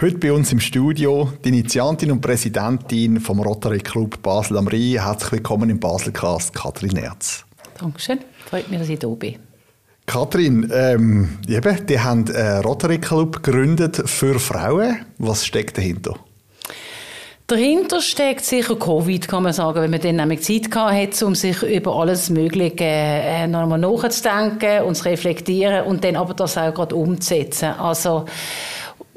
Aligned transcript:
Heute 0.00 0.18
bei 0.18 0.32
uns 0.32 0.52
im 0.52 0.60
Studio 0.60 1.32
die 1.44 1.48
Initiantin 1.48 2.12
und 2.12 2.20
Präsidentin 2.20 3.18
vom 3.18 3.40
Rotary 3.40 3.80
Club 3.80 4.22
Basel 4.22 4.56
am 4.56 4.68
Rhein. 4.68 5.02
Herzlich 5.02 5.32
willkommen 5.32 5.70
im 5.70 5.80
Baselcast, 5.80 6.54
Katrin 6.54 6.96
Erz. 6.96 7.44
Dankeschön, 7.80 8.20
freut 8.46 8.70
mich, 8.70 8.78
dass 8.78 8.88
ich 8.88 9.00
hier 9.00 9.08
bin. 9.08 9.34
Katrin, 10.06 10.70
ähm, 10.72 11.38
eben, 11.48 11.86
die 11.86 11.98
haben 11.98 12.30
einen 12.30 12.62
Rotary 12.62 12.98
Club 12.98 13.42
gegründet 13.42 14.00
für 14.08 14.38
Frauen. 14.38 15.04
Was 15.18 15.44
steckt 15.44 15.78
dahinter? 15.78 16.14
Dahinter 17.48 18.00
steckt 18.00 18.44
sicher 18.44 18.76
Covid, 18.76 19.26
kann 19.26 19.42
man 19.42 19.52
sagen, 19.52 19.80
wenn 19.80 19.90
man 19.90 20.00
dann 20.00 20.16
nämlich 20.16 20.42
Zeit 20.42 20.72
hat, 20.76 21.20
um 21.24 21.34
sich 21.34 21.60
über 21.64 21.96
alles 21.96 22.30
Mögliche 22.30 22.84
äh, 22.84 23.48
nochmal 23.48 23.80
nachzudenken 23.80 24.82
und 24.84 24.94
zu 24.94 25.06
reflektieren 25.06 25.86
und 25.86 26.04
dann 26.04 26.14
aber 26.14 26.34
das 26.34 26.56
auch 26.56 26.72
gerade 26.72 26.94
umzusetzen. 26.94 27.70
Also 27.70 28.26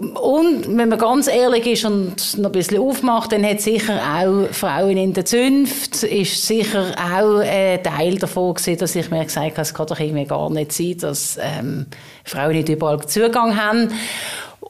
und 0.02 0.78
wenn 0.78 0.90
man 0.90 0.98
ganz 0.98 1.28
ehrlich 1.28 1.68
ist 1.68 1.86
und 1.86 2.38
noch 2.38 2.50
ein 2.50 2.52
bisschen 2.54 2.80
aufmacht, 2.80 3.32
dann 3.32 3.46
hat 3.46 3.62
sicher 3.62 4.00
auch 4.02 4.48
Frauen 4.52 4.98
in 4.98 5.14
der 5.14 5.26
Zunft, 5.26 6.04
ist 6.04 6.48
sicher 6.48 6.96
auch 6.98 7.40
ein 7.40 7.84
Teil 7.84 8.18
davon 8.18 8.56
gewesen, 8.56 8.80
dass 8.80 8.96
ich 8.96 9.12
mir 9.12 9.24
gesagt 9.24 9.52
habe, 9.52 9.62
es 9.62 9.74
kann 9.74 9.88
doch 9.88 10.00
irgendwie 10.00 10.26
gar 10.26 10.50
nicht 10.50 10.72
sein, 10.72 10.98
dass 10.98 11.38
ähm, 11.40 11.86
Frauen 12.24 12.54
nicht 12.54 12.70
überall 12.70 13.00
Zugang 13.06 13.62
haben. 13.62 13.90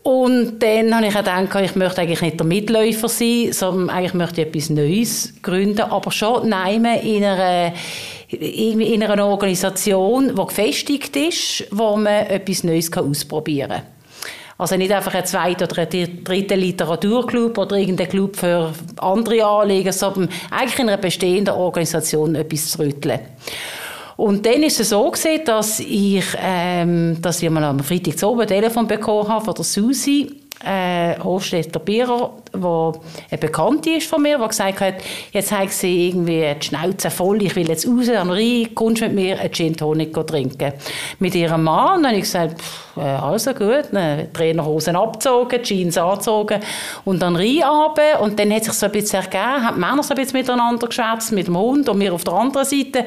Und 0.03 0.59
dann 0.59 0.95
habe 0.95 1.07
ich 1.07 1.15
auch 1.15 1.19
gedacht, 1.19 1.63
ich 1.63 1.75
möchte 1.75 2.01
eigentlich 2.01 2.21
nicht 2.21 2.39
der 2.39 2.47
Mitläufer 2.47 3.07
sein, 3.07 3.49
sondern 3.51 3.89
eigentlich 3.89 4.13
möchte 4.13 4.41
ich 4.41 4.47
etwas 4.47 4.69
Neues 4.69 5.33
gründen, 5.41 5.81
aber 5.81 6.11
schon 6.11 6.47
in 6.47 6.53
einer 6.53 7.73
in 8.29 9.03
einer 9.03 9.25
Organisation, 9.25 10.29
die 10.29 10.45
gefestigt 10.45 11.15
ist, 11.17 11.65
wo 11.71 11.97
man 11.97 12.27
etwas 12.27 12.63
Neues 12.63 12.91
ausprobieren 12.95 13.69
kann. 13.69 14.00
Also 14.61 14.75
nicht 14.77 14.91
einfach 14.91 15.15
ein 15.15 15.25
zweiter 15.25 15.65
oder 15.65 15.81
ein 15.81 16.23
dritter 16.23 16.55
Literaturclub 16.55 17.57
oder 17.57 17.77
irgendein 17.77 18.07
Club 18.07 18.35
für 18.35 18.71
andere 18.97 19.43
Anliegen, 19.43 19.91
sondern 19.91 20.29
eigentlich 20.51 20.77
in 20.77 20.87
einer 20.87 21.01
bestehenden 21.01 21.55
Organisation 21.55 22.35
etwas 22.35 22.69
zu 22.69 22.77
rütteln. 22.77 23.21
Und 24.17 24.45
dann 24.45 24.61
ist 24.61 24.79
es 24.79 24.89
so 24.89 25.09
gewesen, 25.09 25.43
dass 25.45 25.79
ich, 25.79 26.25
ähm, 26.37 27.19
dass 27.23 27.41
ich 27.41 27.49
mal 27.49 27.63
am 27.63 27.79
Freitag 27.79 28.19
zu 28.19 28.29
oben 28.29 28.41
ein 28.41 28.47
Telefon 28.49 28.85
bekommen 28.85 29.29
habe 29.29 29.43
von 29.43 29.55
der 29.55 29.63
Susi, 29.63 30.40
äh, 30.65 31.19
Hofstetter 31.19 31.79
Bierer, 31.79 32.31
der 32.53 32.93
eine 33.29 33.37
Bekannte 33.39 33.91
ist 33.91 34.07
von 34.07 34.21
mir, 34.21 34.37
die 34.37 34.47
gesagt 34.47 34.81
hat, 34.81 34.95
jetzt 35.31 35.51
habe 35.51 35.69
sie 35.69 36.09
irgendwie 36.09 36.53
die 36.59 36.65
Schnauze 36.65 37.09
voll, 37.09 37.41
ich 37.43 37.55
will 37.55 37.67
jetzt 37.67 37.87
raus 37.87 38.09
an 38.09 38.29
rein, 38.29 38.69
kommst 38.75 39.01
mit 39.01 39.13
mir 39.13 39.39
einen 39.39 39.51
Gin 39.51 39.75
Tonic 39.75 40.13
trinken. 40.27 40.73
Mit 41.19 41.35
ihrem 41.35 41.63
Mann, 41.63 41.97
und 41.97 42.03
dann 42.03 42.11
habe 42.11 42.17
ich 42.17 42.23
gesagt, 42.23 42.61
pff, 42.61 42.97
äh, 42.97 43.01
also 43.01 43.53
gut, 43.53 43.93
ne, 43.93 44.29
Trainerhosen 44.33 44.95
abgezogen, 44.95 45.63
Jeans 45.63 45.97
angezogen 45.97 46.59
und 47.05 47.21
dann 47.21 47.35
rein 47.35 47.63
und 48.19 48.39
dann 48.39 48.53
hat 48.53 48.65
sich 48.65 48.73
so 48.73 48.85
ein 48.85 48.91
bisschen 48.91 49.21
ergeben, 49.21 49.65
haben 49.65 49.75
die 49.75 49.81
Männer 49.81 50.03
so 50.03 50.13
ein 50.13 50.17
bisschen 50.17 50.37
miteinander 50.37 50.87
geschwätzt, 50.87 51.31
mit 51.31 51.47
dem 51.47 51.57
Hund 51.57 51.89
und 51.89 51.97
mir 51.97 52.13
auf 52.13 52.23
der 52.23 52.33
anderen 52.33 52.65
Seite. 52.65 53.05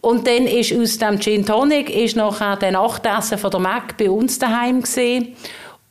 Und 0.00 0.26
dann 0.26 0.48
ist 0.48 0.72
aus 0.76 0.98
dem 0.98 1.20
Gin 1.20 1.46
Tonic 1.46 1.88
ist 1.88 2.16
nachher 2.16 2.56
der 2.56 2.72
Nachtessen 2.72 3.38
von 3.38 3.52
der 3.52 3.60
Mac 3.60 3.96
bei 3.96 4.10
uns 4.10 4.38
daheim 4.38 4.82
gesehen 4.82 5.36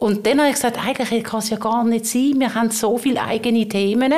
und 0.01 0.25
dann 0.25 0.39
habe 0.39 0.49
ich 0.49 0.55
gesagt, 0.55 0.79
eigentlich 0.83 1.23
kann 1.23 1.41
es 1.41 1.51
ja 1.51 1.57
gar 1.57 1.83
nicht 1.83 2.07
sein, 2.07 2.33
wir 2.37 2.55
haben 2.55 2.71
so 2.71 2.97
viele 2.97 3.21
eigene 3.21 3.67
Themen. 3.67 4.11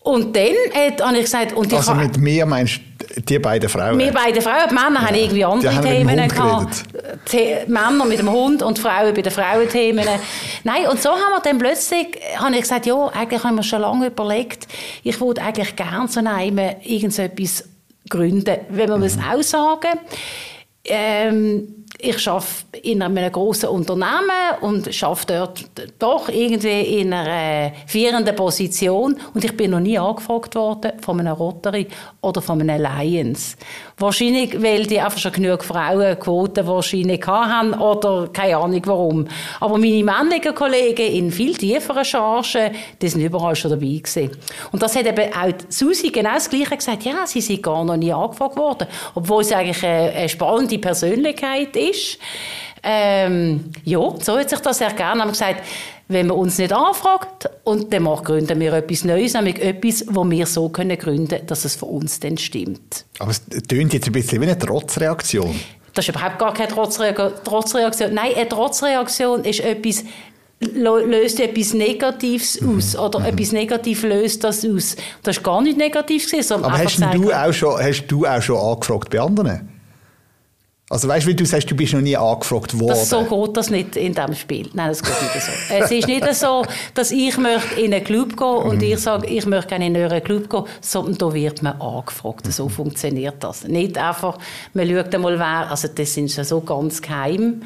Und 0.00 0.34
dann 0.34 0.52
habe 1.00 1.16
ich 1.16 1.22
gesagt... 1.22 1.52
Und 1.52 1.68
ich 1.68 1.78
also 1.78 1.94
mit 1.94 2.18
mir 2.18 2.44
meinst 2.44 2.80
du 2.98 3.20
die 3.20 3.38
beiden 3.38 3.68
Frauen? 3.68 3.96
Wir 3.96 4.10
beiden 4.10 4.42
Frauen. 4.42 4.68
Die 4.68 4.74
Männer 4.74 5.00
ja. 5.00 5.06
haben 5.06 5.14
irgendwie 5.14 5.44
andere 5.44 5.74
die 5.74 5.80
Themen 5.80 6.28
gehabt. 6.28 7.68
Männer 7.68 8.04
mit 8.04 8.18
dem 8.18 8.32
Hund 8.32 8.64
und 8.64 8.80
Frauen 8.80 9.14
bei 9.14 9.22
den 9.22 9.32
Frauenthemen. 9.32 10.04
Nein, 10.64 10.88
und 10.88 11.00
so 11.00 11.10
haben 11.10 11.30
wir 11.30 11.40
dann 11.44 11.58
plötzlich, 11.58 12.18
habe 12.36 12.52
ich 12.56 12.62
gesagt, 12.62 12.86
ja, 12.86 13.06
eigentlich 13.14 13.44
haben 13.44 13.54
wir 13.54 13.62
schon 13.62 13.80
lange 13.80 14.08
überlegt, 14.08 14.66
ich 15.04 15.20
würde 15.20 15.40
eigentlich 15.40 15.76
gerne 15.76 16.08
so 16.08 16.18
einem 16.18 16.58
irgendetwas 16.82 17.62
gründen. 18.10 18.56
Wenn 18.70 18.88
wir 18.88 18.96
mhm. 18.96 19.02
das 19.02 19.18
auch 19.18 19.42
sagen, 19.42 20.00
ähm, 20.84 21.83
ich 21.98 22.28
arbeite 22.28 22.78
in 22.82 23.02
einem 23.02 23.30
großen 23.30 23.68
Unternehmen 23.68 24.58
und 24.60 25.02
arbeite 25.02 25.34
dort 25.34 25.92
doch 25.98 26.28
irgendwie 26.28 27.00
in 27.00 27.12
einer 27.12 27.72
führenden 27.86 28.34
Position 28.34 29.16
und 29.32 29.44
ich 29.44 29.56
bin 29.56 29.70
noch 29.70 29.80
nie 29.80 29.98
angefragt 29.98 30.54
worden 30.56 30.92
von 31.00 31.20
einem 31.20 31.32
Rotary 31.32 31.86
oder 32.20 32.42
von 32.42 32.60
einem 32.60 32.84
Alliance. 32.84 33.56
Wahrscheinlich, 33.96 34.60
weil 34.60 34.86
die 34.86 35.00
einfach 35.00 35.18
schon 35.18 35.32
genug 35.32 35.62
Frauenquoten 35.62 36.66
wahrscheinlich 36.66 37.24
haben 37.26 37.74
oder 37.74 38.28
keine 38.32 38.56
Ahnung 38.56 38.82
warum. 38.86 39.28
Aber 39.60 39.78
meine 39.78 40.02
männlichen 40.02 40.54
Kollegen 40.54 41.06
in 41.06 41.30
viel 41.30 41.56
tieferen 41.56 42.04
Chargen, 42.04 42.72
die 43.00 43.08
sind 43.08 43.22
überall 43.22 43.54
schon 43.54 43.70
dabei 43.70 43.86
gewesen. 43.86 44.30
Und 44.72 44.82
das 44.82 44.96
hat 44.96 45.06
eben 45.06 45.32
auch 45.32 45.52
Susi 45.68 46.10
genau 46.10 46.34
das 46.34 46.50
Gleiche 46.50 46.76
gesagt. 46.76 47.04
Ja, 47.04 47.26
sie 47.26 47.40
sind 47.40 47.62
gar 47.62 47.84
noch 47.84 47.96
nie 47.96 48.12
angefragt 48.12 48.56
worden. 48.56 48.88
Obwohl 49.14 49.44
sie 49.44 49.54
eigentlich 49.54 49.84
eine 49.84 50.28
spannende 50.28 50.78
Persönlichkeit 50.78 51.76
ist. 51.76 51.83
Ähm, 52.82 53.70
ja, 53.84 53.98
so 54.20 54.38
hat 54.38 54.50
sich 54.50 54.60
das 54.60 54.80
ergeben. 54.80 55.20
Haben 55.20 55.30
gesagt, 55.30 55.62
wenn 56.08 56.26
man 56.26 56.36
uns 56.36 56.58
nicht 56.58 56.72
anfragt 56.72 57.48
und 57.64 57.92
dann 57.92 58.04
gründen 58.04 58.60
wir 58.60 58.74
etwas 58.74 59.04
Neues, 59.04 59.32
nämlich 59.34 59.60
etwas, 59.60 60.04
wo 60.08 60.28
wir 60.28 60.46
so 60.46 60.68
können 60.68 60.98
gründen, 60.98 61.46
dass 61.46 61.64
es 61.64 61.76
für 61.76 61.86
uns 61.86 62.20
dann 62.20 62.36
stimmt. 62.36 63.06
Aber 63.18 63.30
es 63.30 63.42
tönt 63.46 63.94
jetzt 63.94 64.06
ein 64.06 64.12
bisschen 64.12 64.40
wie 64.42 64.46
eine 64.46 64.58
Trotzreaktion. 64.58 65.58
Das 65.94 66.06
ist 66.06 66.14
überhaupt 66.14 66.38
gar 66.38 66.52
keine 66.52 66.68
Trotzreaktion. 66.68 68.12
Nein, 68.12 68.32
eine 68.36 68.48
Trotzreaktion 68.48 69.44
ist 69.44 69.60
etwas, 69.60 70.04
löst 70.60 71.40
etwas 71.40 71.72
Negatives 71.72 72.60
mhm. 72.60 72.76
aus 72.76 72.96
oder 72.96 73.20
mhm. 73.20 73.26
etwas 73.26 73.52
Negatives 73.52 74.02
löst 74.02 74.44
das 74.44 74.64
aus. 74.64 74.96
Das 75.22 75.36
war 75.36 75.42
gar 75.42 75.62
nicht 75.62 75.78
negativ. 75.78 76.26
Aber 76.50 76.72
hast 76.72 77.00
du, 77.00 77.32
auch 77.32 77.52
schon, 77.52 77.80
hast 77.80 78.06
du 78.08 78.26
auch 78.26 78.42
schon 78.42 78.58
angefragt 78.58 79.08
bei 79.08 79.20
anderen? 79.20 79.73
Also 80.94 81.08
weißt 81.08 81.26
du, 81.26 81.30
wie 81.30 81.34
du 81.34 81.44
sagst, 81.44 81.68
du 81.68 81.74
bist 81.74 81.92
noch 81.92 82.00
nie 82.00 82.16
angefragt 82.16 82.78
worden. 82.78 82.90
Das, 82.90 83.10
so 83.10 83.24
geht 83.24 83.56
das 83.56 83.68
nicht 83.68 83.96
in 83.96 84.14
diesem 84.14 84.32
Spiel. 84.36 84.70
Nein, 84.74 84.90
das 84.90 85.02
geht 85.02 85.12
nicht 85.22 85.44
so. 85.44 85.50
es 85.74 85.90
ist 85.90 86.06
nicht 86.06 86.34
so, 86.34 86.64
dass 86.94 87.10
ich 87.10 87.36
möchte 87.36 87.80
in 87.80 87.92
einen 87.92 88.04
Club 88.04 88.36
gehen 88.36 88.46
und 88.46 88.80
ich 88.80 89.00
sage, 89.00 89.26
ich 89.26 89.44
möchte 89.44 89.70
gerne 89.70 89.88
in 89.88 89.96
einen 89.96 90.22
Club 90.22 90.48
gehen, 90.48 90.62
sondern 90.80 91.18
da 91.18 91.34
wird 91.34 91.64
man 91.64 91.80
angefragt. 91.80 92.46
So 92.52 92.68
funktioniert 92.68 93.42
das. 93.42 93.64
Nicht 93.64 93.98
einfach, 93.98 94.38
man 94.72 94.88
schaut 94.88 95.12
einmal, 95.12 95.36
wer, 95.36 95.68
also 95.68 95.88
das 95.92 96.14
sind 96.14 96.30
so 96.30 96.60
ganz 96.60 97.02
geheim, 97.02 97.62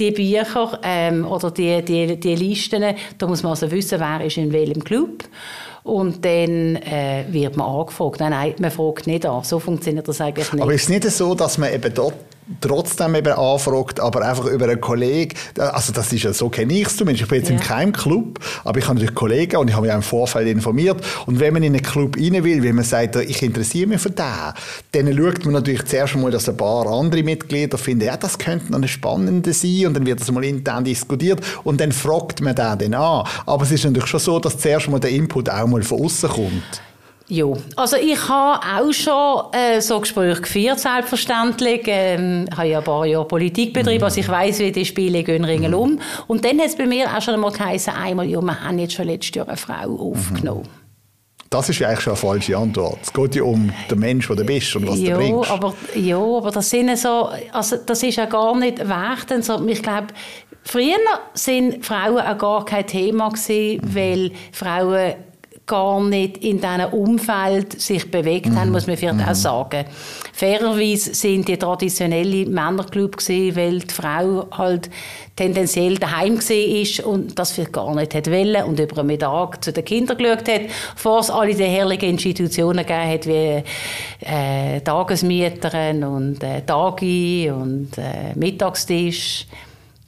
die 0.00 0.10
Bücher 0.10 0.80
ähm, 0.82 1.24
oder 1.24 1.52
die, 1.52 1.82
die, 1.82 2.18
die 2.18 2.34
Listen. 2.34 2.82
Da 3.16 3.26
muss 3.28 3.44
man 3.44 3.50
also 3.50 3.70
wissen, 3.70 4.00
wer 4.00 4.26
ist 4.26 4.38
in 4.38 4.52
welchem 4.52 4.82
Club. 4.82 5.22
Und 5.84 6.24
dann 6.24 6.76
äh, 6.76 7.26
wird 7.28 7.56
man 7.56 7.68
angefragt. 7.68 8.18
Nein, 8.18 8.30
nein, 8.30 8.54
man 8.58 8.72
fragt 8.72 9.06
nicht 9.06 9.24
an. 9.24 9.44
So 9.44 9.60
funktioniert 9.60 10.08
das 10.08 10.20
eigentlich 10.20 10.52
nicht. 10.52 10.62
Aber 10.62 10.74
ist 10.74 10.82
es 10.82 10.88
nicht 10.88 11.04
so, 11.04 11.36
dass 11.36 11.58
man 11.58 11.72
eben 11.72 11.94
dort 11.94 12.14
trotzdem 12.60 13.14
eben 13.14 13.32
anfragt, 13.32 14.00
aber 14.00 14.22
einfach 14.22 14.46
über 14.46 14.66
einen 14.66 14.80
Kollegen. 14.80 15.34
Also 15.58 15.92
das 15.92 16.12
ist 16.12 16.22
ja 16.22 16.32
so 16.32 16.48
kenne 16.48 16.72
ich 16.74 16.86
es 16.86 16.96
zumindest. 16.96 17.24
Ich 17.24 17.28
bin 17.28 17.38
jetzt 17.38 17.50
ja. 17.50 17.56
in 17.56 17.60
keinem 17.60 17.92
Club, 17.92 18.38
aber 18.64 18.78
ich 18.78 18.84
habe 18.84 18.94
natürlich 18.94 19.14
Kollegen 19.14 19.56
und 19.56 19.68
ich 19.68 19.74
habe 19.74 19.86
mich 19.86 19.92
auch 19.92 19.96
im 19.96 20.02
Vorfeld 20.02 20.48
informiert. 20.48 21.00
Und 21.26 21.40
wenn 21.40 21.52
man 21.52 21.62
in 21.62 21.74
einen 21.74 21.82
Club 21.82 22.16
rein 22.16 22.44
will, 22.44 22.62
wenn 22.62 22.74
man 22.74 22.84
sagt, 22.84 23.16
ich 23.16 23.42
interessiere 23.42 23.88
mich 23.88 24.00
für 24.00 24.10
den, 24.10 24.24
dann 24.92 25.16
schaut 25.16 25.44
man 25.44 25.54
natürlich 25.54 25.84
zuerst 25.84 26.14
einmal, 26.14 26.30
dass 26.30 26.48
ein 26.48 26.56
paar 26.56 26.86
andere 26.86 27.22
Mitglieder 27.22 27.78
finden, 27.78 28.06
ja, 28.06 28.16
das 28.16 28.38
könnte 28.38 28.70
noch 28.70 28.78
eine 28.78 28.88
spannende 28.88 29.52
sein 29.52 29.86
und 29.86 29.94
dann 29.94 30.06
wird 30.06 30.20
das 30.20 30.30
mal 30.30 30.44
intern 30.44 30.84
diskutiert 30.84 31.40
und 31.64 31.80
dann 31.80 31.92
fragt 31.92 32.40
man 32.40 32.54
den 32.54 32.78
dann 32.78 32.94
an. 32.94 33.26
Aber 33.46 33.62
es 33.62 33.72
ist 33.72 33.84
natürlich 33.84 34.08
schon 34.08 34.20
so, 34.20 34.38
dass 34.38 34.58
zuerst 34.58 34.88
mal 34.88 35.00
der 35.00 35.10
Input 35.10 35.48
auch 35.50 35.66
mal 35.66 35.82
von 35.82 36.04
außen 36.04 36.28
kommt. 36.28 36.82
Ja, 37.32 37.46
also 37.76 37.96
ich 37.96 38.28
habe 38.28 38.60
auch 38.60 38.92
schon 38.92 39.54
äh, 39.54 39.80
so 39.80 39.98
Gespräche 40.00 40.42
geführt, 40.42 40.78
selbstverständlich. 40.78 41.80
Ähm, 41.86 42.44
ich 42.46 42.58
habe 42.58 42.68
ja 42.68 42.78
ein 42.78 42.84
paar 42.84 43.06
Jahre 43.06 43.24
Politik 43.24 43.72
betrieben, 43.72 44.04
also 44.04 44.20
ich 44.20 44.28
weiß, 44.28 44.58
wie 44.58 44.70
die 44.70 44.84
Spiele 44.84 45.24
gehen 45.24 45.42
ringsum. 45.42 45.92
Mhm. 45.92 46.00
Und 46.26 46.44
dann 46.44 46.58
hat 46.58 46.66
es 46.66 46.76
bei 46.76 46.84
mir 46.84 47.06
auch 47.06 47.22
schon 47.22 47.32
einmal 47.32 47.50
geheißen, 47.50 47.94
einmal, 47.94 48.28
ja, 48.28 48.38
wir 48.42 48.60
haben 48.62 48.78
jetzt 48.78 48.92
schon 48.92 49.06
letztes 49.06 49.34
Jahr 49.34 49.48
eine 49.48 49.56
Frau 49.56 50.10
aufgenommen. 50.12 50.64
Mhm. 50.64 51.48
Das 51.48 51.70
ist 51.70 51.78
ja 51.78 51.88
eigentlich 51.88 52.00
schon 52.00 52.12
eine 52.12 52.20
falsche 52.20 52.54
Antwort. 52.54 52.98
Es 53.00 53.10
geht 53.10 53.34
ja 53.34 53.44
um 53.44 53.72
den 53.90 53.98
Mensch, 53.98 54.26
der 54.26 54.36
du 54.36 54.44
bist 54.44 54.76
und 54.76 54.86
was 54.86 54.98
ja, 54.98 55.16
du 55.16 55.24
bringst. 55.24 55.50
Aber, 55.50 55.74
ja, 55.94 56.18
aber 56.18 56.50
das, 56.50 56.68
sind 56.68 56.94
so, 56.98 57.30
also 57.50 57.76
das 57.76 58.02
ist 58.02 58.16
ja 58.16 58.26
gar 58.26 58.54
nicht 58.58 58.86
wertend. 58.86 59.42
So, 59.42 59.66
ich 59.66 59.82
glaube, 59.82 60.08
früher 60.64 60.98
sind 61.32 61.82
Frauen 61.82 62.18
auch 62.18 62.36
gar 62.36 62.64
kein 62.66 62.86
Thema 62.86 63.30
gewesen, 63.30 63.80
mhm. 63.82 63.94
weil 63.94 64.32
Frauen 64.52 65.14
gar 65.66 66.02
nicht 66.02 66.38
in 66.38 66.60
diesem 66.60 66.84
Umfeld 66.92 67.80
sich 67.80 68.10
bewegt 68.10 68.50
haben, 68.50 68.66
mhm. 68.66 68.72
muss 68.72 68.86
man 68.86 68.96
vielleicht 68.96 69.18
mhm. 69.18 69.28
auch 69.28 69.34
sagen. 69.34 69.84
Fairerweise 70.32 71.14
sind 71.14 71.46
die 71.46 71.56
traditionellen 71.56 72.52
Männerclub 72.52 73.16
gewesen, 73.16 73.56
weil 73.56 73.78
die 73.78 73.94
Frau 73.94 74.46
halt 74.50 74.90
tendenziell 75.36 75.96
daheim 75.96 76.38
ist 76.38 77.00
und 77.00 77.38
das 77.38 77.52
vielleicht 77.52 77.72
gar 77.72 77.94
nicht 77.94 78.14
hat 78.14 78.30
wollen 78.30 78.64
und 78.64 78.80
über 78.80 78.96
den 78.96 79.06
Mittag 79.06 79.62
zu 79.64 79.72
den 79.72 79.84
Kindern 79.84 80.18
geschaut 80.18 80.48
hat, 80.48 80.62
bevor 80.94 81.20
es 81.20 81.30
alle 81.30 81.54
die 81.54 81.64
herrlichen 81.64 82.10
Institutionen 82.10 82.84
gegeben 82.84 83.08
hat, 83.08 83.26
wie 83.26 83.62
äh, 84.26 84.80
Tagesmieterin 84.80 86.04
und 86.04 86.42
äh, 86.42 86.62
Tagi 86.62 87.50
und 87.50 87.96
äh, 87.98 88.34
Mittagstisch. 88.34 89.46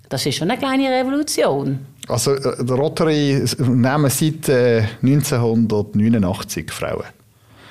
Das 0.09 0.27
ist 0.27 0.37
schon 0.37 0.51
eine 0.51 0.59
kleine 0.59 0.91
Revolution. 0.91 1.94
Also 2.09 2.37
der 2.37 2.77
Rotary 2.77 3.45
nehmen 3.59 4.11
seit 4.11 4.49
äh, 4.49 4.85
1989 5.03 6.71
Frauen. 6.71 7.05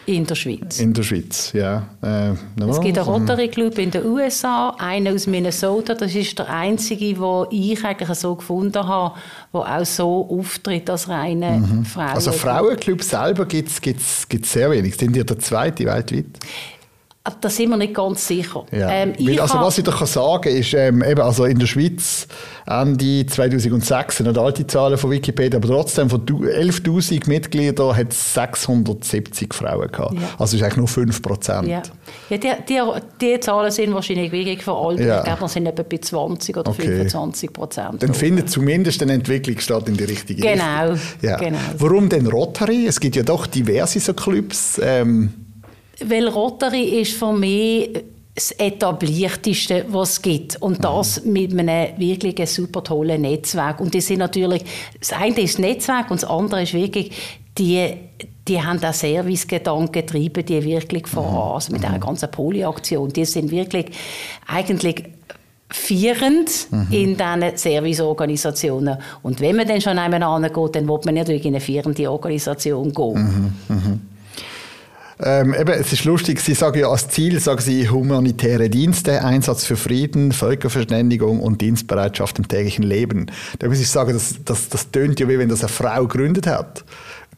In 0.06 0.26
der 0.26 0.36
Schweiz. 0.36 0.80
In 0.80 0.94
der 0.94 1.04
Schweiz, 1.04 1.54
ja. 1.54 1.88
Äh, 2.02 2.32
es 2.70 2.82
gibt 2.82 2.98
einen 2.98 3.08
Rotary 3.08 3.48
Club 3.48 3.78
in 3.78 3.90
den 3.90 4.06
USA, 4.06 4.76
einen 4.78 5.16
aus 5.16 5.28
Minnesota. 5.28 5.94
Das 5.94 6.14
ist 6.14 6.38
der 6.38 6.50
einzige, 6.50 7.14
den 7.14 7.46
ich 7.52 7.86
eigentlich 7.86 8.10
so 8.18 8.36
gefunden 8.36 8.86
habe, 8.86 9.16
der 9.54 9.62
auch 9.62 9.86
so 9.86 10.28
auftritt 10.30 10.90
als 10.90 11.08
reine 11.08 11.52
mhm. 11.52 11.86
Frauen. 11.86 12.10
Also 12.10 12.34
Frauenclub 12.34 13.02
selber 13.02 13.46
gibt 13.46 13.70
es 13.72 14.52
sehr 14.52 14.72
wenig. 14.72 14.98
Sind 14.98 15.16
ihr 15.16 15.24
der 15.24 15.40
zweite 15.40 15.86
weltweit? 15.86 16.26
Da 17.40 17.50
sind 17.50 17.70
wir 17.70 17.78
nicht 17.78 17.94
ganz 17.94 18.28
sicher. 18.28 18.66
Ja. 18.74 18.92
Ähm, 18.92 19.14
Weil, 19.18 19.40
also 19.40 19.58
was 19.62 19.78
ich 19.78 19.86
kann 19.86 20.08
sagen 20.08 20.54
ist, 20.54 20.74
ähm, 20.74 21.02
eben, 21.02 21.22
also 21.22 21.46
in 21.46 21.58
der 21.58 21.68
Schweiz 21.68 22.28
Ende 22.66 23.26
2006 23.26 24.18
sind 24.18 24.38
alte 24.38 24.68
Zahlen 24.68 24.98
von 24.98 25.10
Wikipedia, 25.10 25.58
aber 25.58 25.70
trotzdem 25.70 26.10
von 26.10 26.26
11'000 26.26 27.30
Mitgliedern 27.30 27.96
hat 27.96 28.12
es 28.12 28.34
670 28.34 29.54
Frauen 29.54 29.90
gehabt. 29.90 30.16
Ja. 30.16 30.20
Also 30.38 30.58
ist 30.58 30.64
eigentlich 30.64 30.76
nur 30.76 30.90
5 30.90 31.22
Prozent. 31.22 31.68
Ja, 31.70 31.82
ja 32.30 32.38
die, 32.38 32.52
die, 32.68 32.82
die, 33.22 33.40
Zahlen 33.40 33.72
sind 33.72 33.94
wahrscheinlich 33.94 34.34
wirklich 34.34 34.62
veraltet. 34.62 35.06
Ja. 35.06 35.20
Ich 35.20 35.24
glaube, 35.24 35.48
sind 35.48 35.66
etwa 35.66 35.84
bei 35.84 35.98
20 36.00 36.58
oder 36.58 36.72
okay. 36.72 36.88
25 36.88 37.54
Prozent. 37.54 38.04
Dann 38.04 38.14
findet 38.14 38.50
zumindest 38.50 39.02
eine 39.02 39.14
Entwicklung 39.14 39.58
statt 39.60 39.88
in 39.88 39.96
die 39.96 40.04
richtige 40.04 40.42
genau. 40.42 40.92
Richtung. 40.92 41.00
Ja. 41.22 41.38
genau. 41.38 41.58
Warum 41.78 42.10
denn 42.10 42.28
Rotary? 42.28 42.86
Es 42.86 43.00
gibt 43.00 43.16
ja 43.16 43.24
doch 43.24 43.48
diverse 43.48 44.02
so 44.02 44.14
Clubs. 44.14 44.82
Ähm, 44.84 45.43
weil 46.00 46.28
Rotary 46.28 47.02
ist 47.02 47.14
für 47.14 47.34
mich 47.34 47.90
das 48.36 48.52
etablierteste, 48.52 49.86
was 49.90 50.14
es 50.14 50.22
gibt. 50.22 50.62
Und 50.62 50.80
mhm. 50.80 50.82
das 50.82 51.24
mit 51.24 51.52
einem 51.52 51.98
wirklich 51.98 52.50
super 52.50 52.84
tollen 52.84 53.22
Netzwerk. 53.22 53.80
Und 53.80 53.94
die 53.94 54.02
sind 54.02 54.20
natürlich, 54.20 54.64
das 55.00 55.14
eine 55.14 55.40
ist 55.40 55.54
das 55.54 55.60
Netzwerk 55.60 56.10
und 56.10 56.22
das 56.22 56.30
andere 56.30 56.64
ist 56.64 56.74
wirklich, 56.74 57.12
die, 57.58 57.94
die 58.48 58.62
haben 58.62 58.82
da 58.82 58.92
Servicegedanken 58.92 59.92
getrieben, 59.92 60.44
die 60.46 60.64
wirklich 60.64 61.08
voran, 61.08 61.50
mhm. 61.50 61.54
also 61.54 61.72
mit 61.72 61.84
dieser 61.84 61.94
mhm. 61.94 62.00
ganzen 62.00 62.32
Polyaktion. 62.32 63.14
Die 63.14 63.26
sind 63.26 63.52
wirklich 63.52 63.86
eigentlich 64.48 65.04
vierend 65.70 66.68
mhm. 66.72 66.88
in 66.90 67.18
diesen 67.18 67.58
Serviceorganisationen. 67.58 68.98
Und 69.22 69.42
wenn 69.42 69.56
man 69.56 69.68
dann 69.68 69.82
schon 69.82 70.00
einmal 70.00 70.50
geht, 70.50 70.76
dann 70.76 70.88
will 70.88 71.00
man 71.06 71.16
natürlich 71.16 71.46
in 71.46 71.54
eine 71.54 71.62
vierende 71.62 72.12
Organisation 72.12 72.92
gehen. 72.92 73.54
Mhm. 73.68 73.76
Mhm. 73.76 74.02
Ähm, 75.20 75.54
eben, 75.54 75.72
es 75.72 75.94
ist 75.94 76.06
lustig, 76.06 76.40
Sie 76.40 76.54
sagen 76.54 76.80
ja 76.80 76.88
als 76.88 77.10
Ziel, 77.10 77.40
sagen 77.40 77.62
Sie 77.62 77.90
humanitäre 77.90 78.70
Dienste, 78.70 79.24
Einsatz 79.24 79.66
für 79.66 79.76
Frieden, 79.76 80.32
Völkerverständigung 80.32 81.40
und 81.40 81.62
Dienstbereitschaft 81.62 82.40
im 82.40 82.48
täglichen 82.48 82.84
Leben. 82.84 83.28
Da 83.60 83.68
muss 83.68 83.80
ich 83.80 83.90
sagen, 83.90 84.14
das, 84.14 84.36
das, 84.44 84.70
das 84.70 84.92
tönt 84.92 85.20
ja 85.20 85.28
wie 85.28 85.38
wenn 85.38 85.50
das 85.50 85.62
eine 85.62 85.70
Frau 85.70 86.08
gegründet 86.08 86.48
hat. 86.48 86.84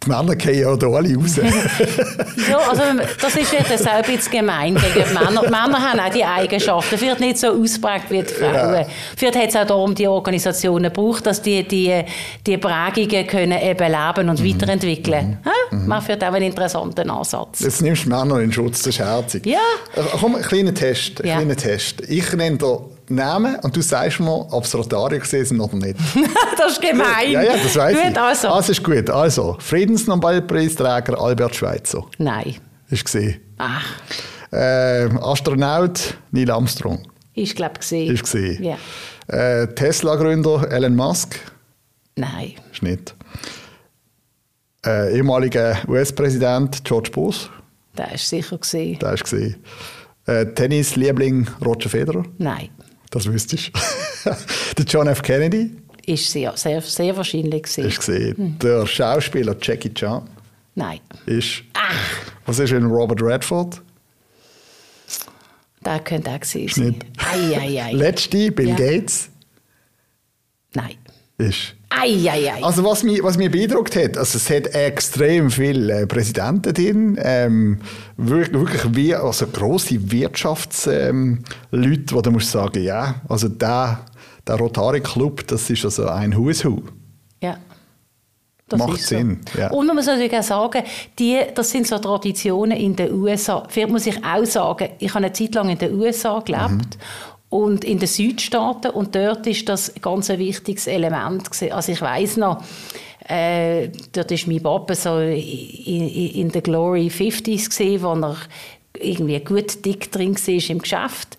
Die 0.06 0.10
Männer 0.10 0.36
gehen 0.36 0.60
ja 0.62 0.75
da 0.75 0.88
alle 0.88 1.16
raus. 1.16 1.36
ja, 2.50 2.57
also 2.69 2.81
das 3.22 3.36
ist 3.36 3.52
jetzt 3.52 3.88
auch 3.88 3.94
ein 3.94 4.04
bisschen 4.04 4.31
gemein 4.31 4.75
gegen 4.75 4.94
die 4.94 5.13
Männer. 5.13 5.42
Die 5.42 5.50
Männer 5.50 5.92
haben 5.92 6.00
auch 6.00 6.10
die 6.10 6.24
Eigenschaften, 6.24 6.98
vielleicht 6.98 7.19
nicht 7.19 7.38
so 7.38 7.48
ausprägt 7.48 8.10
wie 8.10 8.22
die 8.22 8.34
Frauen. 8.34 8.54
Ja. 8.54 8.86
Vielleicht 9.16 9.38
hat 9.38 9.50
es 9.50 9.56
auch 9.56 9.68
darum 9.68 9.96
die 9.96 10.07
Organisationen 10.07 10.94
gebraucht, 10.94 11.25
dass 11.25 11.42
die, 11.42 11.68
die, 11.68 12.04
die 12.46 12.57
Prägungen 12.57 13.28
können 13.28 13.60
eben 13.62 13.92
leben 13.92 14.30
und 14.30 14.40
mhm. 14.40 14.48
weiterentwickeln. 14.48 15.40
Mhm. 15.72 15.80
Mhm. 15.80 15.88
Man 15.88 16.02
führt 16.02 16.24
auch 16.24 16.34
einen 16.34 16.46
interessanten 16.46 17.10
Ansatz. 17.10 17.60
Jetzt 17.62 17.81
nimmst 17.81 18.06
du 18.06 18.10
Männer 18.10 18.40
in 18.40 18.52
Schutz, 18.52 18.80
das 18.80 18.88
ist 18.88 19.00
herzig. 19.00 19.46
Ja. 19.46 19.60
Äh, 19.96 20.02
komm, 20.19 20.36
ein 20.36 20.42
kleiner 20.42 20.74
Test. 20.74 21.22
Ein 21.22 21.28
ja. 21.28 21.36
kleiner 21.38 21.56
Test. 21.56 22.02
Ich 22.07 22.31
nenne 22.34 22.57
da 22.57 22.80
Namen 23.10 23.57
und 23.62 23.75
du 23.75 23.81
sagst 23.81 24.19
mir, 24.19 24.54
ob 24.54 24.63
es 24.63 24.75
Rotarier 24.75 25.19
gesehen 25.19 25.46
sind 25.46 25.60
oder 25.60 25.75
nicht. 25.75 25.98
das 26.57 26.74
ist 26.74 26.81
gemein. 26.81 27.31
Ja, 27.31 27.42
ja, 27.42 27.54
das 27.57 27.75
weiß 27.75 27.96
gut, 27.96 28.12
ich. 28.12 28.18
Also. 28.19 28.50
also 28.50 28.72
ist 28.72 28.84
gut. 28.84 29.10
Also, 29.10 29.57
Friedensnobelpreisträger 29.60 31.19
Albert 31.19 31.56
Schweitzer. 31.56 32.06
Nein. 32.18 32.56
Ist 32.90 33.06
gesehen. 33.06 33.42
Ach. 33.57 33.86
Äh, 34.52 35.10
Astronaut 35.22 36.16
Neil 36.31 36.50
Armstrong. 36.50 37.07
Ist, 37.34 37.56
glaube 37.56 37.74
ich, 37.75 37.80
gesehen. 37.81 38.13
Ist 38.13 38.24
gesehen. 38.24 38.63
Ja. 38.63 38.78
Äh, 39.28 39.68
Tesla-Gründer 39.74 40.72
Elon 40.72 40.96
Musk. 40.96 41.40
Nein. 42.16 42.54
Ist 42.72 42.84
nicht. 42.84 43.16
Äh, 44.86 45.18
ehemaliger 45.18 45.78
US-Präsident 45.88 46.84
George 46.84 47.10
Bush. 47.12 47.50
Der 47.98 48.13
ist 48.13 48.30
sicher 48.30 48.57
gesehen. 48.57 49.00
Der 49.00 49.13
ist 49.13 49.24
gesehen. 49.24 49.56
Äh, 50.25 50.46
Tennis-Liebling 50.46 51.48
Roger 51.63 51.90
Federer. 51.90 52.24
Nein. 52.38 52.69
Das 53.12 53.25
wüsstest 53.25 53.72
du. 54.25 54.31
der 54.78 54.86
John 54.86 55.07
F. 55.07 55.22
Kennedy. 55.22 55.72
Ist 56.06 56.31
sehr, 56.31 56.56
sehr, 56.56 56.81
sehr 56.81 57.16
wahrscheinlich 57.18 57.63
gesehen. 57.63 57.88
Ist 57.88 58.00
gesehen. 58.00 58.38
Hm. 58.38 58.60
Der 58.60 58.86
Schauspieler 58.86 59.56
Jackie 59.62 59.94
Chan. 59.94 60.28
Nein. 60.75 61.00
Ist. 61.25 61.63
Ach. 61.74 61.96
Was 62.46 62.60
ist 62.60 62.72
mit 62.72 62.84
Robert 62.84 63.22
Redford? 63.22 63.81
Der 65.84 66.00
könnte 66.00 66.31
auch 66.31 66.40
gesehen 66.40 66.69
sein. 66.69 66.96
Ei, 67.18 67.57
ei, 67.57 67.84
ei. 67.84 67.92
Letzte, 67.94 68.52
Bill 68.52 68.69
ja. 68.69 68.75
Gates. 68.75 69.30
Nein. 70.74 70.96
Ist. 71.38 71.75
Ei, 71.97 72.30
ei, 72.30 72.51
ei. 72.51 72.63
Also 72.63 72.83
was 72.83 73.03
mich, 73.03 73.24
was 73.24 73.38
mich 73.38 73.51
beeindruckt 73.51 73.95
hat, 73.95 74.18
also 74.18 74.38
es 74.38 74.50
hat 74.50 74.68
extrem 74.68 75.50
viele 75.50 76.01
äh, 76.01 76.07
Präsidenten 76.07 76.74
drin, 76.74 77.19
ähm, 77.21 77.80
wirklich, 78.18 78.95
wie, 78.95 79.15
also 79.15 79.47
grosse 79.47 80.12
Wirtschaftsleute, 80.12 81.09
ähm, 81.09 81.44
wo 82.12 82.21
du 82.21 82.31
musst 82.31 82.51
sagen, 82.51 82.83
ja, 82.83 83.15
also 83.30 83.47
der, 83.47 84.00
der 84.47 84.56
Rotary 84.56 85.01
Club, 85.01 85.47
das 85.47 85.69
ist 85.69 85.86
also 85.86 86.07
ein 86.07 86.36
Who 86.36 86.51
Ja. 87.42 87.57
Das 88.68 88.80
Macht 88.80 89.00
Sinn. 89.00 89.42
So. 89.53 89.59
Ja. 89.59 89.69
Und 89.69 89.86
man 89.86 89.95
muss 89.95 90.07
natürlich 90.07 90.36
auch 90.36 90.42
sagen, 90.42 90.81
die, 91.19 91.39
das 91.53 91.69
sind 91.69 91.86
so 91.86 92.00
Traditionen 92.00 92.75
in 92.75 92.95
den 92.95 93.13
USA. 93.13 93.63
Vielleicht 93.69 93.92
muss 93.92 94.07
ich 94.07 94.18
auch 94.25 94.44
sagen, 94.45 94.89
ich 94.97 95.09
habe 95.09 95.24
eine 95.24 95.33
Zeit 95.33 95.53
lang 95.53 95.69
in 95.69 95.77
den 95.77 95.94
USA 95.94 96.39
gelebt 96.39 96.71
mhm 96.71 97.34
und 97.56 97.86
in 97.86 98.00
den 98.00 98.07
Südstaaten 98.07 98.92
und 98.92 99.16
dort 99.16 99.48
ist 99.48 99.69
das 99.69 99.94
ganz 100.02 100.30
ein 100.30 100.40
wichtiges 100.40 100.88
Element 100.88 101.50
gewesen. 101.50 101.72
Also 101.72 101.94
ich 101.94 102.02
weiß 102.02 102.36
noch, 102.36 102.62
äh, 103.30 103.88
dort 104.12 104.30
ist 104.31 104.46
mein 104.48 104.62
Papa 104.62 104.94
so 104.94 105.19
in, 105.19 106.10
in, 106.10 106.50
the 106.50 106.62
Glory 106.62 107.07
50s 107.07 107.69
gesehen, 107.69 108.04
wo 108.04 108.12
er 108.13 108.36
irgendwie 109.00 109.40
gut 109.40 109.86
dick 109.86 110.12
drin 110.12 110.36
war 110.36 110.69
im 110.69 110.80
Geschäft. 110.80 111.38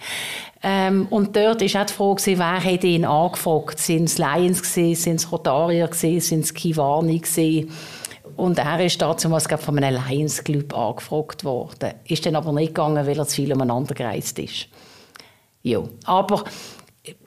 Ähm, 0.62 1.06
und 1.10 1.36
dort 1.36 1.60
war 1.60 1.82
auch 1.82 1.86
die 1.86 1.92
Frage, 1.92 2.38
wer 2.38 2.60
hätte 2.60 2.86
ihn 2.86 3.04
angefragt? 3.04 3.78
Sind 3.78 4.04
es 4.04 4.16
Lions 4.16 4.72
sind 4.72 5.06
es 5.06 5.30
Rotarier 5.30 5.90
sind 5.92 6.44
es 6.44 6.54
Kiwani 6.54 7.18
gewesen? 7.18 7.70
Und 8.36 8.58
er 8.58 8.82
ist 8.82 9.02
dazu 9.02 9.28
von 9.28 9.84
einem 9.84 10.02
Lions 10.08 10.42
Club 10.42 10.74
angefragt 10.74 11.44
worden. 11.44 11.92
Ist 12.06 12.24
dann 12.24 12.36
aber 12.36 12.52
nicht 12.52 12.68
gegangen, 12.68 13.06
weil 13.06 13.18
er 13.18 13.26
zu 13.26 13.36
viel 13.36 13.52
umeinander 13.52 13.94
gereist 13.94 14.38
ist. 14.38 14.68
Ja, 15.66 15.82
aber 16.04 16.44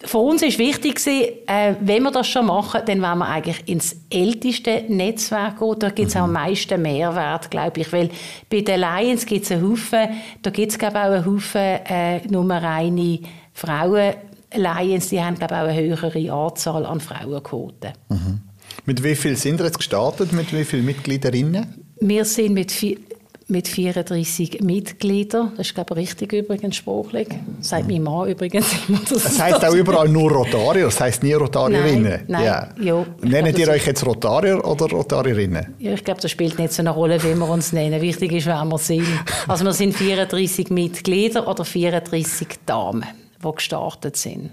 für 0.06 0.18
uns 0.18 0.42
ist 0.44 0.60
wichtig 0.60 1.06
äh, 1.06 1.76
wenn 1.82 2.04
wir 2.04 2.12
das 2.12 2.28
schon 2.28 2.46
machen, 2.46 2.82
dann 2.86 3.02
wollen 3.02 3.18
wir 3.18 3.28
eigentlich 3.28 3.68
ins 3.68 3.98
älteste 4.10 4.86
Netzwerk 4.88 5.60
gehen. 5.60 5.76
Da 5.78 5.90
gibt 5.90 6.08
es 6.08 6.16
mhm. 6.16 6.22
am 6.22 6.32
meisten 6.32 6.82
Mehrwert, 6.82 7.52
glaube 7.52 7.82
ich. 7.82 7.92
Weil 7.92 8.10
bei 8.50 8.62
den 8.62 8.80
Lions 8.80 9.26
gibt 9.26 9.44
es 9.44 9.52
einen 9.52 9.70
Haufen, 9.70 10.10
da 10.42 10.50
gibt 10.52 10.72
es, 10.72 10.78
glaube 10.78 10.98
ich, 10.98 11.04
auch 11.04 11.12
einen 11.12 11.26
Haufen 11.26 11.62
äh, 11.62 12.28
nur 12.30 12.50
reine 12.50 13.20
Frauen. 13.52 14.14
Lions, 14.54 15.10
die 15.10 15.22
haben, 15.22 15.36
glaube 15.36 15.54
ich, 15.54 15.60
auch 15.60 15.68
eine 15.68 15.82
höhere 15.82 16.32
Anzahl 16.32 16.86
an 16.86 17.02
Frauenquoten. 17.02 17.92
Mhm. 18.08 18.40
Mit 18.86 19.04
wie 19.04 19.16
viel 19.16 19.36
sind 19.36 19.60
wir 19.60 19.66
jetzt 19.66 19.80
gestartet? 19.80 20.32
Mit 20.32 20.54
wie 20.54 20.64
vielen 20.64 20.86
Mitgliederinnen? 20.86 21.86
Wir 22.00 22.24
sind 22.24 22.54
mit 22.54 22.72
vier, 22.72 22.98
mit 23.50 23.68
34 23.68 24.62
Mitgliedern. 24.62 25.54
Das 25.58 25.68
ist, 25.68 25.76
glaube 25.76 25.94
ich, 25.96 26.00
richtig 26.02 26.34
übrigens 26.34 26.76
sprachlich. 26.76 27.28
Das 27.58 27.70
sagt 27.70 27.88
mein 27.88 28.04
Mann 28.04 28.30
übrigens 28.30 28.68
immer. 28.88 29.00
Das, 29.10 29.24
das 29.24 29.40
heisst 29.40 29.66
auch 29.66 29.74
überall 29.74 30.08
nur 30.08 30.32
Rotarier, 30.32 30.86
das 30.86 31.00
heisst 31.00 31.24
nie 31.24 31.34
Rotarierinnen? 31.34 32.04
Nein, 32.04 32.26
nein 32.28 32.44
ja. 32.46 32.70
ja 32.80 33.06
Nennt 33.22 33.58
ihr 33.58 33.68
euch 33.70 33.86
jetzt 33.86 34.06
Rotarier 34.06 34.64
oder 34.66 34.86
Rotarierinnen? 34.86 35.76
Ja, 35.80 35.94
ich 35.94 36.04
glaube, 36.04 36.22
das 36.22 36.32
spielt 36.32 36.60
nicht 36.60 36.74
so 36.74 36.82
eine 36.82 36.92
Rolle, 36.92 37.22
wie 37.24 37.36
wir 37.36 37.50
uns 37.50 37.74
nennen. 37.74 38.02
Wichtig 38.02 38.32
ist, 38.32 38.46
wer 38.46 38.64
wir 38.66 38.78
sind. 38.78 39.08
Also 39.48 39.66
wir 39.66 39.74
sind 39.74 39.94
34 39.94 40.70
Mitglieder 40.70 41.48
oder 41.48 41.66
34 41.66 42.48
Damen, 42.66 43.06
die 43.44 43.52
gestartet 43.52 44.18
sind. 44.18 44.52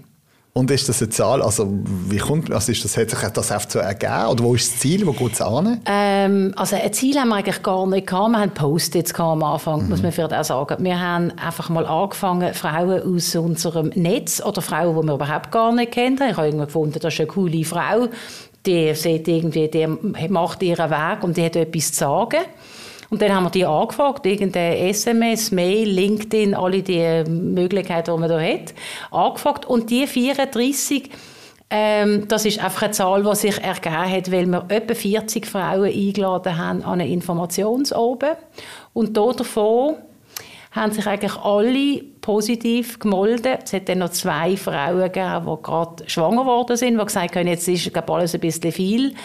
Und 0.57 0.71
ist 0.71 0.89
das 0.89 1.03
eine 1.03 1.09
Zahl, 1.09 1.43
also 1.43 1.71
wie 2.09 2.17
kommt, 2.17 2.51
also 2.51 2.71
ist 2.71 2.83
das, 2.83 2.97
hat 2.97 3.11
sich 3.11 3.19
das 3.19 3.51
einfach 3.51 3.69
so 3.69 3.77
ergeben 3.77 4.25
oder 4.25 4.43
wo 4.43 4.55
ist 4.55 4.73
das 4.73 4.79
Ziel, 4.79 5.05
wo 5.05 5.11
geht 5.11 5.33
es 5.33 5.41
an? 5.41 5.81
Ähm, 5.85 6.51
also 6.55 6.75
ein 6.75 6.91
Ziel 6.93 7.15
haben 7.19 7.29
wir 7.29 7.35
eigentlich 7.35 7.61
gar 7.61 7.85
nicht 7.85 8.07
gehabt, 8.07 8.31
wir 8.31 8.39
haben 8.39 8.51
Post-its 8.55 9.13
am 9.19 9.43
Anfang, 9.43 9.83
mhm. 9.83 9.89
muss 9.89 10.01
man 10.01 10.11
vielleicht 10.11 10.33
auch 10.33 10.43
sagen. 10.43 10.83
Wir 10.83 10.99
haben 10.99 11.31
einfach 11.37 11.69
mal 11.69 11.85
angefangen, 11.85 12.55
Frauen 12.55 13.03
aus 13.03 13.35
unserem 13.35 13.89
Netz 13.93 14.41
oder 14.41 14.63
Frauen, 14.63 14.99
die 14.99 15.07
wir 15.07 15.13
überhaupt 15.13 15.51
gar 15.51 15.71
nicht 15.71 15.91
kennen. 15.91 16.17
Ich 16.27 16.37
habe 16.37 16.47
irgendwie 16.47 16.65
gefunden, 16.65 16.97
das 16.99 17.13
ist 17.13 17.19
eine 17.19 17.27
coole 17.27 17.63
Frau, 17.63 18.07
die 18.65 18.95
sieht 18.95 19.27
irgendwie, 19.27 19.67
die 19.67 19.85
macht 20.27 20.63
ihren 20.63 20.89
Weg 20.89 21.23
und 21.23 21.37
die 21.37 21.45
hat 21.45 21.55
etwas 21.55 21.91
zu 21.91 21.99
sagen. 21.99 22.39
Und 23.09 23.21
dann 23.21 23.33
haben 23.33 23.45
wir 23.45 23.49
die 23.49 23.65
angefragt, 23.65 24.25
irgendeine 24.25 24.77
SMS, 24.77 25.51
Mail, 25.51 25.89
LinkedIn, 25.89 26.53
alle 26.53 26.83
die 26.83 27.23
Möglichkeiten, 27.29 28.13
die 28.13 28.19
man 28.19 28.29
da 28.29 28.39
hat, 28.39 28.73
angefragt. 29.11 29.65
Und 29.65 29.89
die 29.89 30.07
34 30.07 31.09
Ähm, 31.69 32.29
das 32.29 32.45
ist 32.45 32.63
einfach 32.63 32.83
eine 32.83 32.91
Zahl, 32.91 33.23
die 33.23 33.35
sich 33.35 33.61
ergeben 33.61 33.95
hat, 33.95 34.31
weil 34.31 34.45
wir 34.45 34.65
etwa 34.69 34.93
40 34.93 35.45
Frauen 35.45 35.91
eingeladen 35.91 36.57
haben 36.57 36.81
an 36.83 37.01
eine 37.01 37.09
Informationsoben. 37.09 38.35
Und 38.93 39.17
davon 39.17 39.95
haben 40.71 40.91
sich 40.93 41.05
eigentlich 41.07 41.35
alle 41.35 42.03
positiv 42.21 42.99
gemeldet. 42.99 43.61
Es 43.65 43.73
hat 43.73 43.89
dann 43.89 43.99
noch 43.99 44.11
zwei 44.11 44.55
Frauen 44.55 45.11
gegeben, 45.11 45.45
die 45.45 45.63
gerade 45.63 46.09
schwanger 46.09 46.41
geworden 46.43 46.77
sind, 46.77 46.97
die 46.97 47.05
gesagt 47.05 47.35
haben, 47.35 47.47
jetzt 47.47 47.67
ist 47.67 47.93
alles 48.09 48.33
ein 48.33 48.39
bisschen 48.39 48.71
viel 48.71 49.15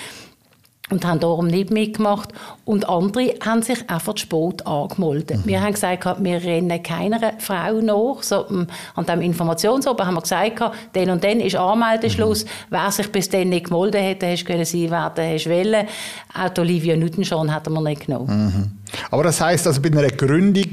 und 0.92 1.06
haben 1.06 1.20
darum 1.20 1.46
nicht 1.46 1.70
mitgemacht. 1.70 2.28
Und 2.64 2.88
andere 2.88 3.34
haben 3.44 3.62
sich 3.62 3.88
einfach 3.90 4.16
Sport 4.16 4.66
angemeldet. 4.66 5.38
Mhm. 5.38 5.46
Wir 5.46 5.62
haben 5.62 5.72
gesagt, 5.72 6.04
wir 6.22 6.42
rennen 6.42 6.82
keiner 6.82 7.32
Frau 7.38 7.80
nach. 7.80 8.22
So, 8.22 8.44
ähm, 8.50 8.66
an 8.94 9.06
dem 9.06 9.22
Informationsoben 9.22 10.06
haben 10.06 10.14
wir 10.14 10.20
gesagt, 10.20 10.61
dann 10.92 11.11
und 11.11 11.25
dann 11.25 11.40
ist 11.40 11.56
Anmeldeschluss. 11.56 12.44
Mhm. 12.44 12.49
Wer 12.70 12.90
sich 12.92 13.11
bis 13.11 13.28
dann 13.28 13.49
nicht 13.49 13.70
gemeldet 13.70 14.02
hätte, 14.02 14.30
hast 14.30 14.44
können 14.44 14.64
sie 14.64 14.90
werden, 14.90 15.25
hast 15.25 15.49
wollen. 15.49 15.87
Auch 16.34 16.50
die 16.50 16.61
Olivia 16.61 16.96
Newton-John 16.96 17.52
hätten 17.52 17.72
wir 17.72 17.80
nicht 17.80 18.06
genommen. 18.06 18.46
Mhm. 18.46 18.82
Aber 19.11 19.25
das 19.25 19.40
heisst, 19.40 19.66
also 19.66 19.80
bei 19.80 19.88
einer 19.88 20.08
Gründung, 20.08 20.70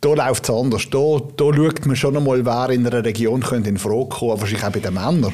da 0.00 0.12
läuft 0.12 0.44
es 0.44 0.50
anders. 0.50 0.90
Da, 0.90 1.18
da 1.36 1.44
schaut 1.54 1.86
man 1.86 1.96
schon 1.96 2.16
einmal, 2.16 2.44
wer 2.44 2.70
in 2.70 2.86
einer 2.86 3.04
Region 3.04 3.40
könnte 3.40 3.70
in 3.70 3.78
Frage 3.78 4.08
kommen, 4.08 4.40
wahrscheinlich 4.40 4.64
auch 4.64 4.72
bei 4.72 4.80
den 4.80 4.94
Männern. 4.94 5.32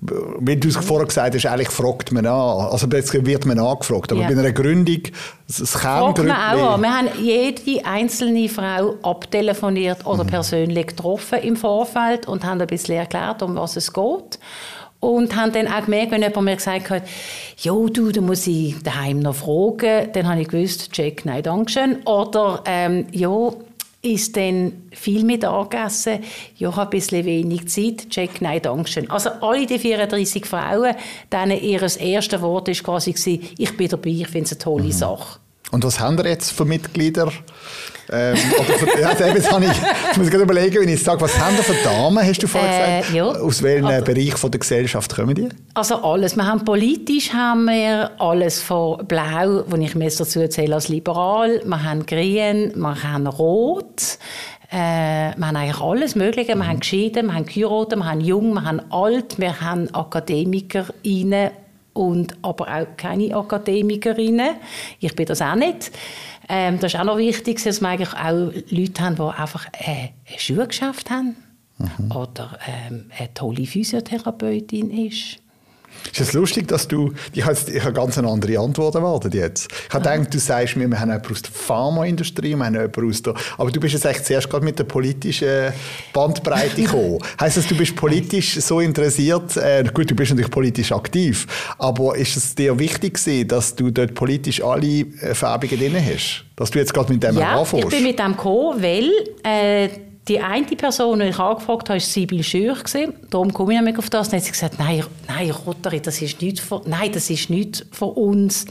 Wie 0.00 0.56
du 0.56 0.68
es 0.68 0.76
vorher 0.76 1.06
gesagt 1.06 1.34
hast, 1.34 1.46
eigentlich 1.46 1.70
fragt 1.70 2.12
man 2.12 2.24
an. 2.24 2.68
Also 2.70 2.86
jetzt 2.86 3.12
wird 3.12 3.46
man 3.46 3.58
angefragt. 3.58 4.12
Aber 4.12 4.20
ja. 4.20 4.28
bei 4.28 4.38
einer 4.38 4.52
Gründung, 4.52 5.02
das 5.46 5.78
Kerngründlich... 5.80 6.36
Fragt 6.36 6.56
man 6.56 6.60
auch 6.60 6.74
an. 6.74 6.82
Wir 6.82 6.96
haben 6.96 7.08
jede 7.20 7.84
einzelne 7.84 8.48
Frau 8.48 8.94
abtelefoniert 9.02 10.06
oder 10.06 10.22
mhm. 10.22 10.28
persönlich 10.28 10.86
getroffen 10.88 11.40
im 11.42 11.56
Vorfeld 11.56 12.28
und 12.28 12.44
haben 12.44 12.60
ein 12.60 12.68
bisschen 12.68 12.96
erklärt, 12.96 13.42
um 13.42 13.56
was 13.56 13.76
es 13.76 13.92
geht. 13.92 14.38
Und 15.00 15.36
haben 15.36 15.52
dann 15.52 15.68
auch 15.68 15.84
gemerkt, 15.84 16.10
wenn 16.10 16.22
jemand 16.22 16.44
mir 16.44 16.56
gesagt 16.56 16.90
hat, 16.90 17.02
jo, 17.58 17.88
du, 17.88 18.10
da 18.10 18.20
muss 18.20 18.46
ich 18.46 18.80
daheim 18.82 19.20
noch 19.20 19.36
fragen, 19.36 20.10
dann 20.12 20.28
habe 20.28 20.40
ich 20.40 20.48
gewusst, 20.48 20.92
check, 20.92 21.24
nein, 21.24 21.42
danke 21.42 21.70
schön. 21.70 22.02
Oder, 22.04 22.62
ähm, 22.66 23.06
ja, 23.12 23.50
ist 24.02 24.36
dann 24.36 24.88
viel 24.92 25.24
mit 25.24 25.44
angegessen. 25.44 26.20
Ja, 26.56 26.70
ich 26.70 26.76
habe 26.76 26.82
ein 26.82 26.90
bisschen 26.90 27.24
wenig 27.24 27.68
Zeit. 27.68 28.08
Check, 28.10 28.40
nein, 28.40 28.62
danke 28.62 28.88
schön. 28.88 29.10
Also 29.10 29.30
alle 29.40 29.66
die 29.66 29.78
34 29.78 30.46
Frauen, 30.46 30.94
denen 31.32 31.60
ihr 31.60 31.82
erstes 31.82 32.40
Wort 32.40 32.68
war 32.68 32.74
quasi, 32.74 33.40
ich 33.58 33.76
bin 33.76 33.88
dabei, 33.88 34.10
ich 34.10 34.28
finde 34.28 34.44
es 34.44 34.52
eine 34.52 34.58
tolle 34.58 34.84
mhm. 34.84 34.92
Sache. 34.92 35.40
Und 35.70 35.84
was 35.84 36.00
haben 36.00 36.16
wir 36.16 36.26
jetzt 36.26 36.52
für 36.52 36.64
Mitglieder? 36.64 37.30
Ähm, 38.10 38.36
für, 38.36 39.00
ja, 39.00 39.10
jetzt, 39.10 39.52
habe 39.52 39.64
ich, 39.64 39.70
jetzt 39.70 40.16
muss 40.16 40.26
ich 40.26 40.32
gerade 40.32 40.44
überlegen, 40.44 40.80
wenn 40.80 40.88
ich 40.88 41.02
sage, 41.02 41.20
was 41.20 41.38
haben 41.38 41.56
wir 41.56 41.64
für 41.64 41.74
Damen, 41.84 42.24
hast 42.24 42.42
du 42.42 42.46
vorhin 42.46 42.70
äh, 42.70 42.98
gesagt? 43.00 43.14
Ja. 43.14 43.26
Aus 43.26 43.62
welchem 43.62 43.86
also, 43.86 44.04
Bereich 44.04 44.34
von 44.34 44.50
der 44.50 44.60
Gesellschaft 44.60 45.14
kommen 45.14 45.34
die? 45.34 45.48
Also 45.74 45.96
alles. 45.96 46.36
Wir 46.36 46.46
haben 46.46 46.64
politisch 46.64 47.32
haben 47.32 47.66
wir 47.66 48.10
alles 48.18 48.62
von 48.62 49.06
Blau, 49.06 49.64
wo 49.66 49.76
ich 49.76 49.94
mir 49.94 50.10
dazu 50.10 50.40
erzähle 50.40 50.74
als 50.74 50.88
liberal. 50.88 51.60
Wir 51.64 51.84
haben 51.84 52.06
Grün, 52.06 52.72
wir 52.74 53.02
haben 53.02 53.26
Rot. 53.26 54.18
Äh, 54.70 54.76
wir 55.36 55.46
haben 55.46 55.56
eigentlich 55.56 55.80
alles 55.80 56.14
Mögliche. 56.14 56.54
Wir 56.54 56.66
haben 56.66 56.80
geschieden, 56.80 57.26
wir 57.26 57.34
haben 57.34 57.46
geheiratet, 57.46 57.98
wir 57.98 58.06
haben 58.06 58.20
jung, 58.20 58.54
wir 58.54 58.64
haben 58.64 58.80
alt, 58.90 59.38
wir 59.38 59.60
haben 59.60 59.94
AkademikerInnen 59.94 61.50
und 61.94 62.36
aber 62.42 62.68
auch 62.68 62.86
keine 62.96 63.34
Akademikerinnen. 63.34 64.56
Ich 65.00 65.14
bin 65.16 65.26
das 65.26 65.42
auch 65.42 65.56
nicht. 65.56 65.90
Ähm, 66.48 66.78
das 66.80 66.94
ist 66.94 67.00
auch 67.00 67.04
noch 67.04 67.18
wichtig, 67.18 67.62
dass 67.62 67.80
wir 67.80 67.88
eigentlich 67.88 68.14
auch 68.14 68.52
Leute 68.70 69.02
haben, 69.02 69.16
die 69.16 69.22
einfach 69.22 69.66
äh, 69.72 70.08
ein 70.32 70.38
Schuhgeschäft 70.38 71.10
haben 71.10 71.36
mhm. 71.78 72.12
oder 72.12 72.58
ähm, 72.66 73.10
eine 73.18 73.34
tolle 73.34 73.66
Physiotherapeutin 73.66 74.90
ist. 74.90 75.38
Ist 76.12 76.20
es 76.20 76.32
lustig, 76.32 76.68
dass 76.68 76.88
du, 76.88 77.12
ich 77.32 77.44
habe, 77.44 77.56
ich 77.72 77.82
habe 77.82 77.92
ganz 77.92 78.18
eine 78.18 78.28
andere 78.28 78.58
Antwort 78.58 78.94
erwartet 78.94 79.34
jetzt. 79.34 79.68
Ich 79.88 79.94
habe 79.94 80.08
gedacht, 80.08 80.34
du 80.34 80.38
sagst 80.38 80.76
mir, 80.76 80.88
wir 80.88 80.98
haben 80.98 81.10
jemanden 81.10 81.32
aus 81.32 81.42
der 81.42 81.52
Pharmaindustrie, 81.52 82.54
wir 82.54 82.64
haben 82.64 82.74
jemanden 82.74 83.08
aus 83.08 83.22
der, 83.22 83.34
aber 83.56 83.70
du 83.70 83.80
bist 83.80 83.94
jetzt 83.94 84.04
echt 84.04 84.26
zuerst 84.26 84.48
gerade 84.48 84.64
mit 84.64 84.78
der 84.78 84.84
politischen 84.84 85.72
Bandbreite 86.12 86.82
gekommen. 86.82 87.18
heisst 87.40 87.56
das, 87.56 87.66
du 87.66 87.76
bist 87.76 87.94
politisch 87.96 88.54
so 88.60 88.80
interessiert, 88.80 89.56
äh, 89.56 89.84
gut, 89.92 90.10
du 90.10 90.14
bist 90.14 90.30
natürlich 90.30 90.50
politisch 90.50 90.92
aktiv, 90.92 91.46
aber 91.78 92.16
ist 92.16 92.36
es 92.36 92.54
dir 92.54 92.78
wichtig 92.78 93.14
gewesen, 93.14 93.48
dass 93.48 93.74
du 93.74 93.90
dort 93.90 94.14
politisch 94.14 94.62
alle 94.62 95.00
äh, 95.00 95.34
Färbungen 95.34 95.78
drin 95.78 95.96
hast? 95.96 96.44
Dass 96.56 96.70
du 96.70 96.78
jetzt 96.78 96.92
gerade 96.92 97.12
mit 97.12 97.22
dem 97.22 97.38
ja, 97.38 97.58
anfängst? 97.58 97.84
ich 97.84 97.90
bin 97.90 98.02
mit 98.02 98.18
dem 98.18 98.32
gekommen, 98.32 98.82
weil 98.82 99.10
äh, 99.44 99.88
die 100.28 100.40
eine 100.40 100.66
Person, 100.66 101.20
die 101.20 101.26
ich 101.26 101.38
angefragt 101.38 101.88
habe, 101.88 101.98
war 101.98 102.00
Sibyl 102.00 102.42
Schür. 102.42 102.76
Darum 103.30 103.52
komme 103.52 103.74
ich 103.74 103.80
nicht 103.80 103.98
auf 103.98 104.10
das. 104.10 104.28
Dann 104.28 104.38
hat 104.38 104.44
sie 104.44 104.52
gesagt, 104.52 104.78
nein, 104.78 105.02
nein 105.26 105.50
Rotary, 105.50 106.00
das 106.00 106.20
ist 106.20 106.40
nicht 106.42 106.60
von, 106.60 106.82
nein, 106.86 107.10
das 107.12 107.30
ist 107.30 107.50
nicht 107.50 107.86
von 107.92 108.10
uns 108.10 108.66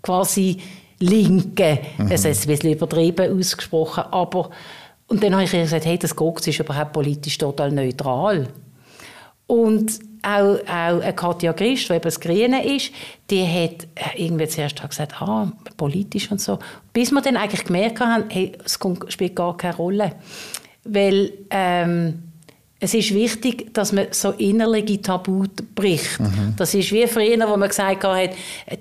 quasi 0.00 0.58
Linke. 1.00 1.80
Mhm. 1.98 2.10
Es 2.10 2.24
ist 2.24 2.44
ein 2.44 2.48
bisschen 2.48 2.72
übertrieben 2.72 3.38
ausgesprochen. 3.38 4.04
Aber, 4.10 4.50
und 5.08 5.22
dann 5.22 5.34
habe 5.34 5.44
ich 5.44 5.52
ihr 5.52 5.62
gesagt, 5.62 5.84
hey, 5.84 5.98
das 5.98 6.14
GOX 6.14 6.46
ist 6.46 6.60
überhaupt 6.60 6.92
politisch 6.92 7.38
total 7.38 7.72
neutral. 7.72 8.48
Und 9.46 9.98
auch, 10.22 10.58
auch 10.68 11.16
Katja 11.16 11.52
Christ, 11.52 11.88
die 11.88 11.94
eben 11.94 12.02
das 12.02 12.20
Grüne 12.20 12.64
ist, 12.64 12.92
die 13.28 13.44
hat 13.44 13.86
äh, 13.96 14.24
irgendwie 14.24 14.46
zuerst 14.46 14.80
gesagt, 14.80 15.20
ah, 15.20 15.50
politisch 15.76 16.30
und 16.30 16.40
so. 16.40 16.60
Bis 16.92 17.10
wir 17.10 17.20
dann 17.20 17.36
eigentlich 17.36 17.64
gemerkt 17.64 17.98
haben, 18.00 18.24
hey, 18.28 18.52
es 18.64 18.78
spielt 19.08 19.34
gar 19.34 19.56
keine 19.56 19.76
Rolle. 19.76 20.12
Weil 20.84 21.32
ähm, 21.50 22.22
es 22.84 22.94
ist 22.94 23.14
wichtig, 23.14 23.72
dass 23.72 23.92
man 23.92 24.08
so 24.10 24.32
innerliche 24.32 25.00
Tabu 25.00 25.44
bricht. 25.76 26.18
Mhm. 26.18 26.54
Das 26.56 26.74
ist 26.74 26.90
wie 26.90 27.06
früher, 27.06 27.38
wo 27.48 27.56
man 27.56 27.68
gesagt 27.68 28.02
hat, 28.02 28.30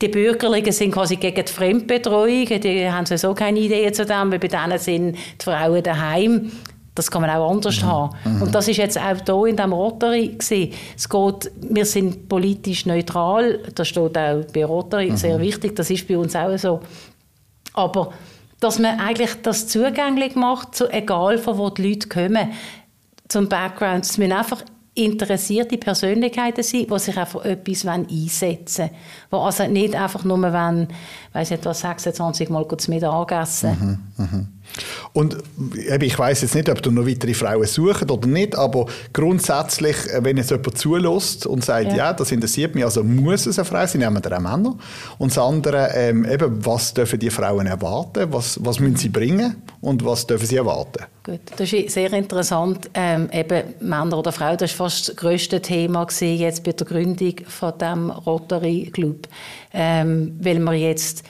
die 0.01 0.07
Bürgerlichen 0.07 0.71
sind 0.71 0.91
quasi 0.91 1.17
gegen 1.17 1.45
die 1.45 1.51
Fremdbetreuung, 1.51 2.47
die 2.47 2.89
haben 2.89 3.05
sowieso 3.05 3.35
keine 3.35 3.59
Idee 3.59 3.91
zu 3.91 4.03
dem, 4.03 4.31
weil 4.31 4.39
bei 4.39 4.47
denen 4.47 4.79
sind 4.79 5.15
die 5.39 5.43
Frauen 5.43 5.83
daheim. 5.83 6.51
Das 6.95 7.11
kann 7.11 7.21
man 7.21 7.29
auch 7.29 7.51
anders 7.51 7.79
mhm. 7.83 7.85
haben. 7.85 8.15
Mhm. 8.25 8.41
Und 8.41 8.55
das 8.55 8.67
ist 8.67 8.77
jetzt 8.77 8.97
auch 8.97 9.23
hier 9.23 9.49
in 9.51 9.55
diesem 9.55 9.73
Rotary 9.73 10.27
gewesen. 10.29 10.73
Es 10.97 11.07
geht, 11.07 11.51
wir 11.61 11.85
sind 11.85 12.27
politisch 12.27 12.87
neutral, 12.87 13.59
das 13.75 13.87
steht 13.87 14.17
auch 14.17 14.43
bei 14.51 14.65
Rotary 14.65 15.11
mhm. 15.11 15.17
sehr 15.17 15.39
wichtig, 15.39 15.75
das 15.75 15.91
ist 15.91 16.07
bei 16.07 16.17
uns 16.17 16.35
auch 16.35 16.57
so. 16.57 16.81
Aber 17.73 18.11
dass 18.61 18.79
man 18.79 18.99
eigentlich 18.99 19.41
das 19.41 19.67
zugänglich 19.67 20.35
macht, 20.35 20.75
so 20.75 20.87
egal 20.89 21.37
von 21.37 21.57
wo 21.57 21.69
die 21.69 21.89
Leute 21.89 22.07
kommen, 22.07 22.51
zum 23.27 23.49
Background. 23.49 24.05
Es 24.05 24.17
müssen 24.17 24.31
einfach 24.31 24.63
interessierte 24.93 25.77
Persönlichkeiten 25.77 26.63
sein, 26.63 26.85
die 26.89 26.99
sich 26.99 27.17
einfach 27.17 27.43
etwas 27.43 27.85
einsetzen 27.85 28.89
wollen. 29.29 29.43
Also 29.43 29.67
nicht 29.67 29.95
einfach 29.95 30.23
nur, 30.23 30.41
wenn, 30.41 30.87
weiss 31.33 31.49
nicht 31.49 31.65
was, 31.65 31.79
26 31.79 32.49
Mal 32.49 32.67
zu 32.77 32.91
Mittag 32.91 33.31
essen. 33.31 34.03
Mhm, 34.17 34.23
mh. 34.23 34.45
Und 35.13 35.37
ich 36.01 36.17
weiß 36.17 36.41
jetzt 36.41 36.55
nicht, 36.55 36.69
ob 36.69 36.81
du 36.81 36.91
noch 36.91 37.05
weitere 37.05 37.33
Frauen 37.33 37.65
suchst 37.65 38.09
oder 38.09 38.27
nicht, 38.27 38.55
aber 38.55 38.85
grundsätzlich, 39.13 39.95
äh, 40.07 40.23
wenn 40.23 40.37
jetzt 40.37 40.51
jemand 40.51 40.77
zulässt 40.77 41.45
und 41.45 41.65
sagt, 41.65 41.87
ja. 41.87 41.95
ja. 41.95 42.13
das 42.13 42.31
interessiert 42.31 42.75
mich, 42.75 42.83
also 42.83 43.03
muss 43.03 43.45
es 43.45 43.59
eine 43.59 43.65
Frau 43.65 43.85
sein, 43.85 43.99
nehmen 43.99 44.23
wir 44.23 44.37
auch 44.37 44.39
Männer. 44.39 44.77
Und 45.17 45.31
das 45.31 45.37
andere, 45.37 45.89
ähm, 45.95 46.25
eben, 46.25 46.65
was 46.65 46.93
dürfen 46.93 47.19
die 47.19 47.29
Frauen 47.29 47.67
erwarten, 47.67 48.31
was, 48.31 48.59
was 48.63 48.79
müssen 48.79 48.95
sie 48.95 49.09
bringen 49.09 49.61
und 49.81 50.05
was 50.05 50.25
dürfen 50.27 50.45
sie 50.45 50.55
erwarten? 50.57 51.05
Gut, 51.23 51.41
das 51.55 51.71
ist 51.71 51.91
sehr 51.91 52.11
interessant. 52.13 52.89
Ähm, 52.93 53.29
eben 53.31 53.63
Männer 53.79 54.17
oder 54.17 54.31
Frauen, 54.31 54.57
das 54.57 54.77
war 54.79 54.89
fast 54.89 55.09
das 55.09 55.15
grösste 55.15 55.61
Thema 55.61 56.07
jetzt 56.19 56.63
bei 56.63 56.71
der 56.71 56.87
Gründung 56.87 57.35
von 57.47 57.77
dem 57.77 58.09
Rotary 58.09 58.89
Club, 58.91 59.27
ähm, 59.73 60.37
weil 60.41 60.59
wir 60.59 60.73
jetzt 60.73 61.23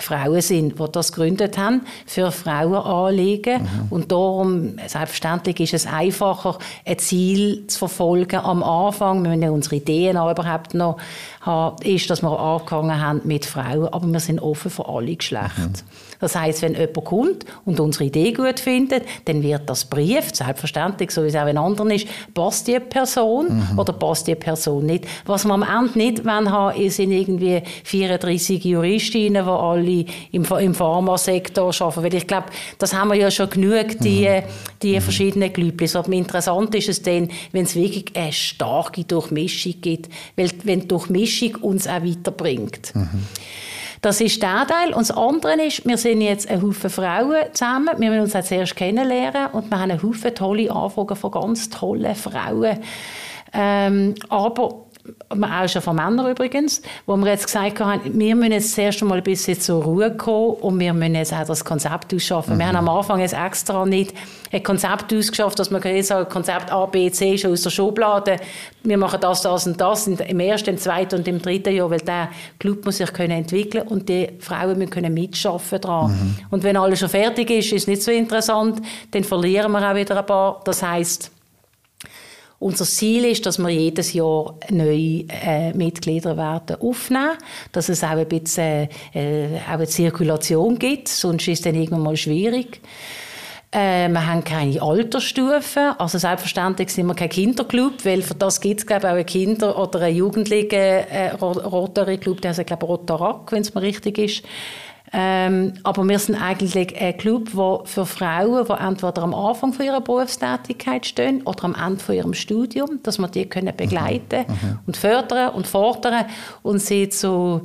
Frauen 0.00 0.40
sind, 0.40 0.78
die 0.78 0.84
das 0.92 1.12
gegründet 1.12 1.58
haben, 1.58 1.82
für 2.06 2.30
Frauenanliegen. 2.30 3.62
Mhm. 3.62 3.68
Und 3.90 4.12
darum, 4.12 4.76
selbstverständlich 4.86 5.60
ist 5.60 5.74
es 5.74 5.86
einfacher, 5.86 6.58
ein 6.86 6.98
Ziel 6.98 7.66
zu 7.66 7.78
verfolgen 7.78 8.40
am 8.40 8.62
Anfang, 8.62 9.24
wenn 9.24 9.40
wir 9.40 9.52
unsere 9.52 9.76
Ideen 9.76 10.16
auch 10.16 10.30
überhaupt 10.30 10.74
noch 10.74 10.98
haben, 11.40 11.82
ist, 11.82 12.10
dass 12.10 12.22
wir 12.22 12.38
angefangen 12.38 13.00
haben 13.00 13.20
mit 13.24 13.46
Frauen, 13.46 13.88
aber 13.88 14.06
wir 14.06 14.20
sind 14.20 14.40
offen 14.40 14.70
für 14.70 14.88
alle 14.88 15.16
Geschlechter. 15.16 15.68
Mhm. 15.68 15.72
Das 16.18 16.34
heißt, 16.34 16.62
wenn 16.62 16.74
jemand 16.74 17.04
kommt 17.04 17.44
und 17.64 17.80
unsere 17.80 18.04
Idee 18.04 18.32
gut 18.32 18.60
findet, 18.60 19.04
dann 19.24 19.42
wird 19.42 19.62
das 19.66 19.84
Brief, 19.84 20.34
selbstverständlich, 20.34 21.10
so 21.10 21.22
wie 21.22 21.28
es 21.28 21.36
auch 21.36 21.46
in 21.46 21.58
anderen 21.58 21.90
ist, 21.90 22.06
passt 22.34 22.66
die 22.66 22.78
Person 22.80 23.68
mhm. 23.70 23.78
oder 23.78 23.92
passt 23.92 24.26
die 24.26 24.34
Person 24.34 24.86
nicht. 24.86 25.06
Was 25.26 25.44
wir 25.44 25.54
am 25.54 25.62
Ende 25.62 25.98
nicht 25.98 26.24
haben, 26.26 26.90
sind 26.90 27.12
irgendwie 27.12 27.62
34 27.84 28.64
Juristinnen, 28.64 29.44
die 29.44 29.50
alle 29.50 30.04
im, 30.32 30.44
im 30.44 30.74
Pharmasektor 30.74 31.72
arbeiten. 31.80 32.02
Weil 32.02 32.14
ich 32.14 32.26
glaube, 32.26 32.46
das 32.78 32.94
haben 32.94 33.08
wir 33.08 33.16
ja 33.16 33.30
schon 33.30 33.50
genug, 33.50 33.98
die, 34.00 34.28
mhm. 34.28 34.42
die 34.82 34.96
mhm. 34.96 35.00
verschiedenen 35.00 35.52
Glüblis. 35.52 35.94
Aber 35.94 36.12
interessant 36.12 36.74
ist 36.74 36.88
es 36.88 37.02
dann, 37.02 37.28
wenn 37.52 37.64
es 37.64 37.74
wirklich 37.74 38.04
eine 38.14 38.32
starke 38.32 39.04
Durchmischung 39.04 39.74
gibt, 39.80 40.08
weil 40.36 40.50
wenn 40.64 40.80
die 40.80 40.88
Durchmischung 40.88 41.56
uns 41.56 41.86
auch 41.86 42.02
weiterbringt. 42.02 42.94
Mhm. 42.94 43.26
Das 44.00 44.20
ist 44.20 44.42
der 44.42 44.66
Teil. 44.66 44.92
Und 44.94 45.08
das 45.08 45.10
andere 45.10 45.66
ist, 45.66 45.86
wir 45.86 45.96
sind 45.96 46.20
jetzt 46.20 46.48
ein 46.48 46.62
Haufen 46.62 46.90
Frauen 46.90 47.36
zusammen. 47.52 47.90
Wir 47.98 48.10
müssen 48.10 48.22
uns 48.22 48.36
auch 48.36 48.44
zuerst 48.44 48.76
kennenlernen 48.76 49.48
und 49.52 49.70
wir 49.70 49.78
haben 49.78 49.90
einen 49.90 50.02
Haufen 50.02 50.34
tolle 50.34 50.70
Anfragen 50.70 51.16
von 51.16 51.30
ganz 51.30 51.68
tollen 51.68 52.14
Frauen. 52.14 52.78
Ähm, 53.52 54.14
aber 54.28 54.86
auch 55.30 55.68
schon 55.68 55.82
von 55.82 55.96
Männern 55.96 56.30
übrigens, 56.30 56.82
wo 57.06 57.16
wir 57.16 57.28
jetzt 57.28 57.46
gesagt 57.46 57.80
haben, 57.80 58.00
wir 58.18 58.34
müssen 58.34 58.52
jetzt 58.52 58.74
zuerst 58.74 59.02
einmal 59.02 59.18
ein 59.18 59.24
bisschen 59.24 59.60
zur 59.60 59.82
Ruhe 59.82 60.16
kommen 60.16 60.54
und 60.54 60.78
wir 60.78 60.92
müssen 60.92 61.14
jetzt 61.14 61.32
auch 61.32 61.44
das 61.44 61.64
Konzept 61.64 62.14
ausschaffen. 62.14 62.54
Mhm. 62.54 62.58
Wir 62.58 62.68
haben 62.68 62.76
am 62.76 62.88
Anfang 62.88 63.20
jetzt 63.20 63.34
extra 63.34 63.84
nicht 63.84 64.14
ein 64.50 64.62
Konzept 64.62 65.12
ausgeschafft, 65.12 65.58
dass 65.58 65.70
man 65.70 65.82
jetzt 65.82 66.08
sagen, 66.08 66.28
Konzept 66.28 66.72
A, 66.72 66.86
B, 66.86 67.10
C 67.10 67.36
schon 67.36 67.52
aus 67.52 67.62
der 67.62 67.70
Schublade, 67.70 68.36
wir 68.82 68.96
machen 68.96 69.20
das, 69.20 69.42
das 69.42 69.66
und 69.66 69.80
das 69.80 70.06
im 70.06 70.40
ersten, 70.40 70.70
im 70.70 70.78
zweiten 70.78 71.16
und 71.16 71.28
im 71.28 71.42
dritten 71.42 71.74
Jahr, 71.74 71.90
weil 71.90 72.00
der 72.00 72.30
Club 72.58 72.84
muss 72.84 72.98
sich 72.98 73.12
können 73.12 73.32
entwickeln 73.32 73.86
und 73.86 74.08
die 74.08 74.28
Frauen 74.38 74.78
müssen 74.78 74.90
können 74.90 75.12
mitschaffen 75.12 75.80
dran. 75.80 76.10
Mhm. 76.10 76.36
Und 76.50 76.62
wenn 76.62 76.76
alles 76.76 77.00
schon 77.00 77.08
fertig 77.08 77.50
ist, 77.50 77.72
ist 77.72 77.82
es 77.82 77.86
nicht 77.86 78.02
so 78.02 78.10
interessant, 78.10 78.80
dann 79.10 79.24
verlieren 79.24 79.72
wir 79.72 79.90
auch 79.90 79.94
wieder 79.94 80.18
ein 80.18 80.26
paar. 80.26 80.60
Das 80.64 80.82
heißt 80.82 81.30
unser 82.60 82.84
Ziel 82.84 83.24
ist, 83.24 83.46
dass 83.46 83.58
wir 83.58 83.68
jedes 83.68 84.12
Jahr 84.12 84.56
neue 84.70 85.24
äh, 85.28 85.72
Mitglieder 85.74 86.36
werden 86.36 86.76
aufnehmen, 86.80 87.38
dass 87.72 87.88
es 87.88 88.02
auch 88.02 88.10
ein 88.10 88.28
bisschen 88.28 88.88
äh, 89.14 89.58
auch 89.66 89.74
eine 89.74 89.86
Zirkulation 89.86 90.78
gibt, 90.78 91.08
sonst 91.08 91.46
ist 91.46 91.58
es 91.58 91.62
dann 91.62 91.76
irgendwann 91.76 92.02
mal 92.02 92.16
schwierig. 92.16 92.80
Äh, 93.70 94.08
wir 94.08 94.26
haben 94.26 94.42
keine 94.42 94.80
Altersstufen, 94.80 95.92
also 95.98 96.16
selbstverständlich 96.18 96.88
sind 96.88 97.06
wir 97.06 97.14
kein 97.14 97.28
Kinderclub, 97.28 98.04
weil 98.04 98.22
für 98.22 98.34
das 98.34 98.60
gibt 98.60 98.80
es 98.80 98.86
glaube 98.86 99.02
ich 99.02 99.08
auch 99.08 99.16
einen 99.16 99.26
Kinder- 99.26 99.78
oder 99.78 100.00
einen 100.00 100.16
Jugendlichen 100.16 100.72
äh, 100.72 101.30
Rotary 101.34 102.16
Club, 102.16 102.40
der 102.40 102.52
heißt 102.52 102.66
glaube 102.66 102.86
ich 102.86 102.88
Rotarak, 102.88 103.52
wenn 103.52 103.60
es 103.60 103.74
mir 103.74 103.82
richtig 103.82 104.18
ist. 104.18 104.42
Ähm, 105.12 105.74
aber 105.84 106.06
wir 106.06 106.18
sind 106.18 106.36
eigentlich 106.36 107.00
ein 107.00 107.16
Club, 107.16 107.50
der 107.54 107.80
für 107.84 108.06
Frauen, 108.06 108.66
die 108.66 108.72
entweder 108.72 109.22
am 109.22 109.34
Anfang 109.34 109.72
von 109.72 109.86
ihrer 109.86 110.00
Berufstätigkeit 110.00 111.06
stehen 111.06 111.42
oder 111.42 111.64
am 111.64 111.74
Ende 111.74 112.02
von 112.02 112.14
ihrem 112.14 112.34
Studium, 112.34 113.00
dass 113.02 113.18
wir 113.18 113.28
die 113.28 113.46
können 113.46 113.74
begleiten 113.76 114.44
mhm. 114.46 114.68
mhm. 114.68 114.78
und 114.86 114.96
fördern 114.96 115.54
und 115.54 115.66
fordern 115.66 116.26
und 116.62 116.80
sie 116.80 117.08
zu 117.08 117.62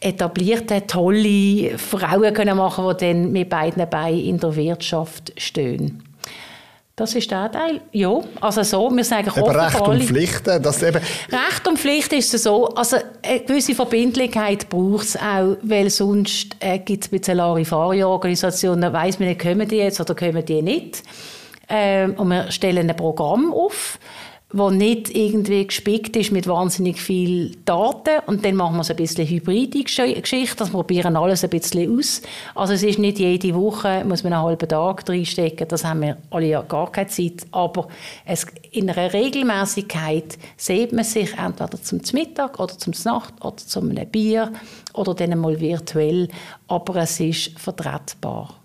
etablierte, 0.00 0.86
tolle 0.86 1.78
Frauen 1.78 2.34
können 2.34 2.56
machen, 2.56 2.84
die 2.88 3.06
dann 3.06 3.32
mit 3.32 3.48
beiden 3.48 3.88
Beinen 3.88 4.20
in 4.20 4.38
der 4.38 4.54
Wirtschaft 4.56 5.32
stehen. 5.36 6.02
Das 6.96 7.12
ist 7.16 7.28
der 7.28 7.50
Teil. 7.50 7.80
Ja, 7.90 8.20
also 8.40 8.62
so, 8.62 8.88
wir 8.94 9.02
sagen 9.02 9.28
eben 9.36 9.50
Recht 9.50 9.80
und 9.80 10.04
Pflichten, 10.04 10.62
das 10.62 10.80
eben... 10.80 10.98
Recht 10.98 11.66
und 11.66 11.76
Pflicht 11.76 12.12
ist 12.12 12.32
es 12.34 12.44
so, 12.44 12.68
also 12.68 12.98
eine 13.20 13.40
gewisse 13.40 13.74
Verbindlichkeit 13.74 14.68
braucht 14.68 15.06
es 15.06 15.16
auch, 15.16 15.56
weil 15.62 15.90
sonst 15.90 16.54
äh, 16.60 16.78
gibt 16.78 17.04
es 17.04 17.10
ein 17.10 17.18
bisschen 17.18 17.38
Larifari-Organisationen, 17.38 18.80
da 18.80 18.92
weiss 18.92 19.18
man 19.18 19.28
nicht, 19.28 19.40
kommen 19.40 19.66
die 19.66 19.78
jetzt 19.78 20.00
oder 20.00 20.14
kommen 20.14 20.44
die 20.44 20.62
nicht. 20.62 21.02
Ähm, 21.68 22.14
und 22.14 22.28
wir 22.28 22.52
stellen 22.52 22.88
ein 22.88 22.94
Programm 22.94 23.52
auf, 23.52 23.98
wo 24.56 24.70
nicht 24.70 25.14
irgendwie 25.14 25.66
gespickt 25.66 26.14
ist 26.14 26.30
mit 26.30 26.46
wahnsinnig 26.46 27.02
viel 27.02 27.56
Daten. 27.64 28.20
Und 28.26 28.44
dann 28.44 28.54
machen 28.54 28.76
wir 28.76 28.84
so 28.84 28.92
ein 28.92 28.96
bisschen 28.96 29.26
hybride 29.26 29.82
Geschichte, 29.82 30.56
das 30.56 30.70
probieren 30.70 31.16
alles 31.16 31.42
ein 31.42 31.50
bisschen 31.50 31.98
aus. 31.98 32.22
Also 32.54 32.74
es 32.74 32.84
ist 32.84 33.00
nicht 33.00 33.18
jede 33.18 33.52
Woche, 33.54 34.04
muss 34.04 34.22
man 34.22 34.32
einen 34.32 34.42
halben 34.42 34.68
Tag 34.68 35.08
reinstecken, 35.08 35.66
das 35.66 35.84
haben 35.84 36.02
wir 36.02 36.18
alle 36.30 36.46
ja 36.46 36.62
gar 36.62 36.92
keine 36.92 37.08
Zeit, 37.08 37.44
aber 37.50 37.88
es, 38.24 38.46
in 38.70 38.88
einer 38.88 39.12
Regelmäßigkeit 39.12 40.38
sieht 40.56 40.92
man 40.92 41.04
sich 41.04 41.36
entweder 41.36 41.82
zum 41.82 42.00
Mittag 42.12 42.60
oder 42.60 42.78
zum 42.78 42.94
Nacht 43.04 43.34
oder 43.44 43.56
zum 43.56 43.92
Bier 44.12 44.52
oder 44.92 45.14
dann 45.14 45.36
mal 45.36 45.58
virtuell, 45.58 46.28
aber 46.68 46.96
es 46.96 47.18
ist 47.18 47.58
vertretbar. 47.58 48.63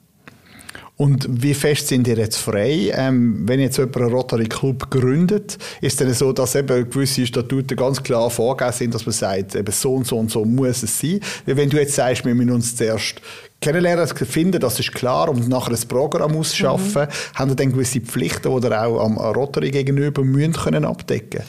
Und 1.02 1.28
wie 1.30 1.54
fest 1.54 1.88
sind 1.88 2.10
ihr 2.10 2.18
jetzt 2.18 2.36
frei? 2.36 2.92
Ähm, 2.94 3.48
wenn 3.48 3.62
jetzt 3.62 3.78
jemand 3.78 3.96
einen 3.96 4.12
Rotary 4.12 4.48
Club 4.50 4.92
gründet, 4.92 5.58
ist 5.80 5.94
es 5.94 5.96
dann 5.96 6.14
so, 6.14 6.34
dass 6.34 6.56
eben 6.56 6.90
gewisse 6.90 7.26
Statuten 7.26 7.78
ganz 7.78 8.04
klar 8.04 8.30
vorgegeben 8.30 8.76
sind, 8.76 8.94
dass 8.94 9.06
man 9.06 9.14
sagt, 9.14 9.56
eben 9.56 9.72
so 9.72 9.94
und 9.94 10.06
so 10.06 10.18
und 10.18 10.30
so 10.30 10.44
muss 10.44 10.84
es 10.84 11.00
sein. 11.00 11.22
Wenn 11.46 11.70
du 11.70 11.78
jetzt 11.78 11.96
sagst, 11.96 12.26
wir 12.26 12.36
müssen 12.36 12.52
uns 12.52 12.76
zuerst 12.76 13.22
kennenlernen, 13.62 14.08
finden, 14.10 14.60
das 14.60 14.78
ist 14.78 14.92
klar, 14.92 15.30
und 15.30 15.48
nachher 15.48 15.72
ein 15.72 15.88
Programm 15.88 16.36
ausschaffen, 16.36 17.04
mhm. 17.04 17.40
haben 17.40 17.56
dann 17.56 17.72
gewisse 17.72 18.02
Pflichten, 18.02 18.54
die 18.54 18.68
ihr 18.68 18.84
auch 18.84 19.00
am 19.00 19.18
Rotary 19.18 19.72
gegenüber 19.72 20.26
müssen 20.26 20.52
können 20.52 20.84
abdecken 20.84 21.44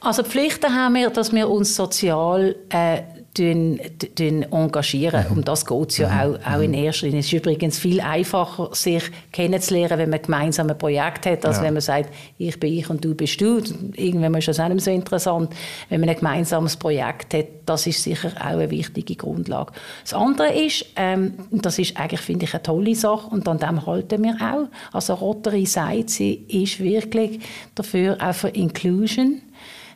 Also 0.00 0.22
Pflichten 0.24 0.74
haben 0.74 0.96
wir, 0.96 1.08
dass 1.08 1.32
wir 1.32 1.48
uns 1.48 1.74
sozial 1.74 2.54
äh, 2.68 3.00
engagieren. 3.38 5.26
Mhm. 5.28 5.36
Um 5.38 5.44
das 5.44 5.64
geht 5.64 5.90
es 5.90 5.98
ja 5.98 6.08
mhm. 6.08 6.36
auch, 6.44 6.54
auch 6.54 6.60
in 6.60 6.70
mhm. 6.70 6.84
erster 6.84 7.06
Linie. 7.06 7.20
Es 7.20 7.26
ist 7.26 7.32
übrigens 7.32 7.78
viel 7.78 8.00
einfacher, 8.00 8.70
sich 8.72 9.04
kennenzulernen, 9.32 9.98
wenn 9.98 10.10
man 10.10 10.20
gemeinsam 10.20 10.68
ein 10.68 10.78
Projekt 10.78 11.26
hat, 11.26 11.46
als 11.46 11.58
ja. 11.58 11.62
wenn 11.62 11.74
man 11.74 11.80
sagt, 11.80 12.12
ich 12.38 12.58
bin 12.58 12.72
ich 12.72 12.90
und 12.90 13.04
du 13.04 13.14
bist 13.14 13.40
du. 13.40 13.62
Irgendwann 13.94 14.34
ist 14.34 14.48
das 14.48 14.60
auch 14.60 14.68
nicht 14.68 14.84
so 14.84 14.90
interessant. 14.90 15.54
Wenn 15.88 16.00
man 16.00 16.08
ein 16.08 16.16
gemeinsames 16.16 16.76
Projekt 16.76 17.34
hat, 17.34 17.46
das 17.66 17.86
ist 17.86 18.02
sicher 18.02 18.32
auch 18.38 18.46
eine 18.46 18.70
wichtige 18.70 19.14
Grundlage. 19.14 19.72
Das 20.02 20.14
andere 20.14 20.52
ist, 20.52 20.86
ähm, 20.96 21.34
das 21.50 21.78
ist 21.78 21.96
eigentlich, 21.96 22.20
finde 22.20 22.44
ich, 22.46 22.54
eine 22.54 22.62
tolle 22.62 22.94
Sache 22.94 23.28
und 23.30 23.46
an 23.46 23.58
dem 23.58 23.86
halten 23.86 24.22
wir 24.24 24.34
auch. 24.40 24.68
Also 24.92 25.14
Rotary 25.14 25.66
sagt, 25.66 26.10
sie 26.10 26.44
ist 26.48 26.80
wirklich 26.80 27.40
dafür, 27.74 28.16
auch 28.20 28.34
für 28.34 28.48
Inclusion, 28.48 29.42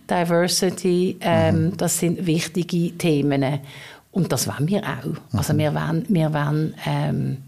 Diversity, 0.09 1.17
ähm, 1.21 1.67
mhm. 1.67 1.77
das 1.77 1.99
sind 1.99 2.27
wichtige 2.27 2.97
Themen. 2.97 3.61
Und 4.12 4.31
das 4.31 4.47
wollen 4.47 4.69
wir 4.69 4.83
auch. 4.83 5.37
Also 5.37 5.55
mhm. 5.55 5.59
wir 5.59 5.75
wollen, 5.75 6.07
wir 6.09 6.33
wollen, 6.33 6.75
ähm, 6.87 7.38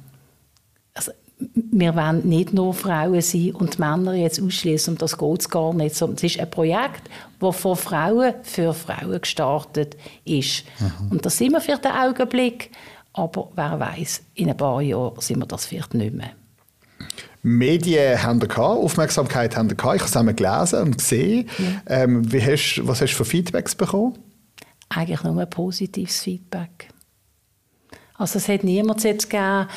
also 0.95 1.12
wir 1.55 1.95
wollen 1.95 2.27
nicht 2.29 2.53
nur 2.53 2.73
Frauen 2.75 3.21
sein 3.21 3.53
und 3.53 3.79
Männer 3.79 4.14
jetzt 4.14 4.42
ausschließen, 4.42 4.95
um 4.95 4.99
das 4.99 5.19
geht 5.19 5.40
es 5.40 5.49
gar 5.51 5.75
nicht. 5.75 5.95
es 5.95 6.23
ist 6.23 6.40
ein 6.40 6.51
Projekt, 6.51 7.03
das 7.38 7.57
von 7.57 7.77
Frauen 7.77 8.35
für 8.42 8.73
Frauen 8.73 9.21
gestartet 9.21 9.97
ist. 10.25 10.64
Mhm. 10.81 11.12
Und 11.12 11.27
das 11.27 11.37
sind 11.37 11.53
wir 11.53 11.61
für 11.61 11.77
den 11.77 11.92
Augenblick, 11.92 12.71
aber 13.12 13.49
wer 13.55 13.79
weiß, 13.79 14.23
in 14.35 14.51
ein 14.51 14.57
paar 14.57 14.81
Jahren 14.81 15.21
sind 15.21 15.38
wir 15.38 15.47
das 15.47 15.66
vielleicht 15.66 15.95
nicht 15.95 16.14
mehr. 16.14 16.33
Medien 17.47 18.21
haben 18.25 18.41
gehabt, 18.41 18.59
Aufmerksamkeit 18.59 19.57
haben 19.57 19.69
gehabt. 19.69 19.95
Ich 19.95 20.03
habe 20.03 20.11
es 20.11 20.17
einmal 20.17 20.35
gelesen 20.35 20.83
und 20.83 20.99
gesehen. 20.99 21.49
Ja. 21.59 22.03
Ähm, 22.03 22.33
wie 22.33 22.43
hast, 22.43 22.81
was 22.83 23.01
hast 23.01 23.13
du 23.13 23.17
für 23.19 23.25
Feedbacks 23.25 23.77
bekommen? 23.77 24.19
Eigentlich 24.89 25.23
nur 25.23 25.41
ein 25.41 25.49
positives 25.49 26.21
Feedback. 26.21 26.89
Also 28.15 28.39
es 28.39 28.49
hat 28.49 28.65
niemand 28.65 29.05
jetzt 29.05 29.31
gegeben, 29.31 29.69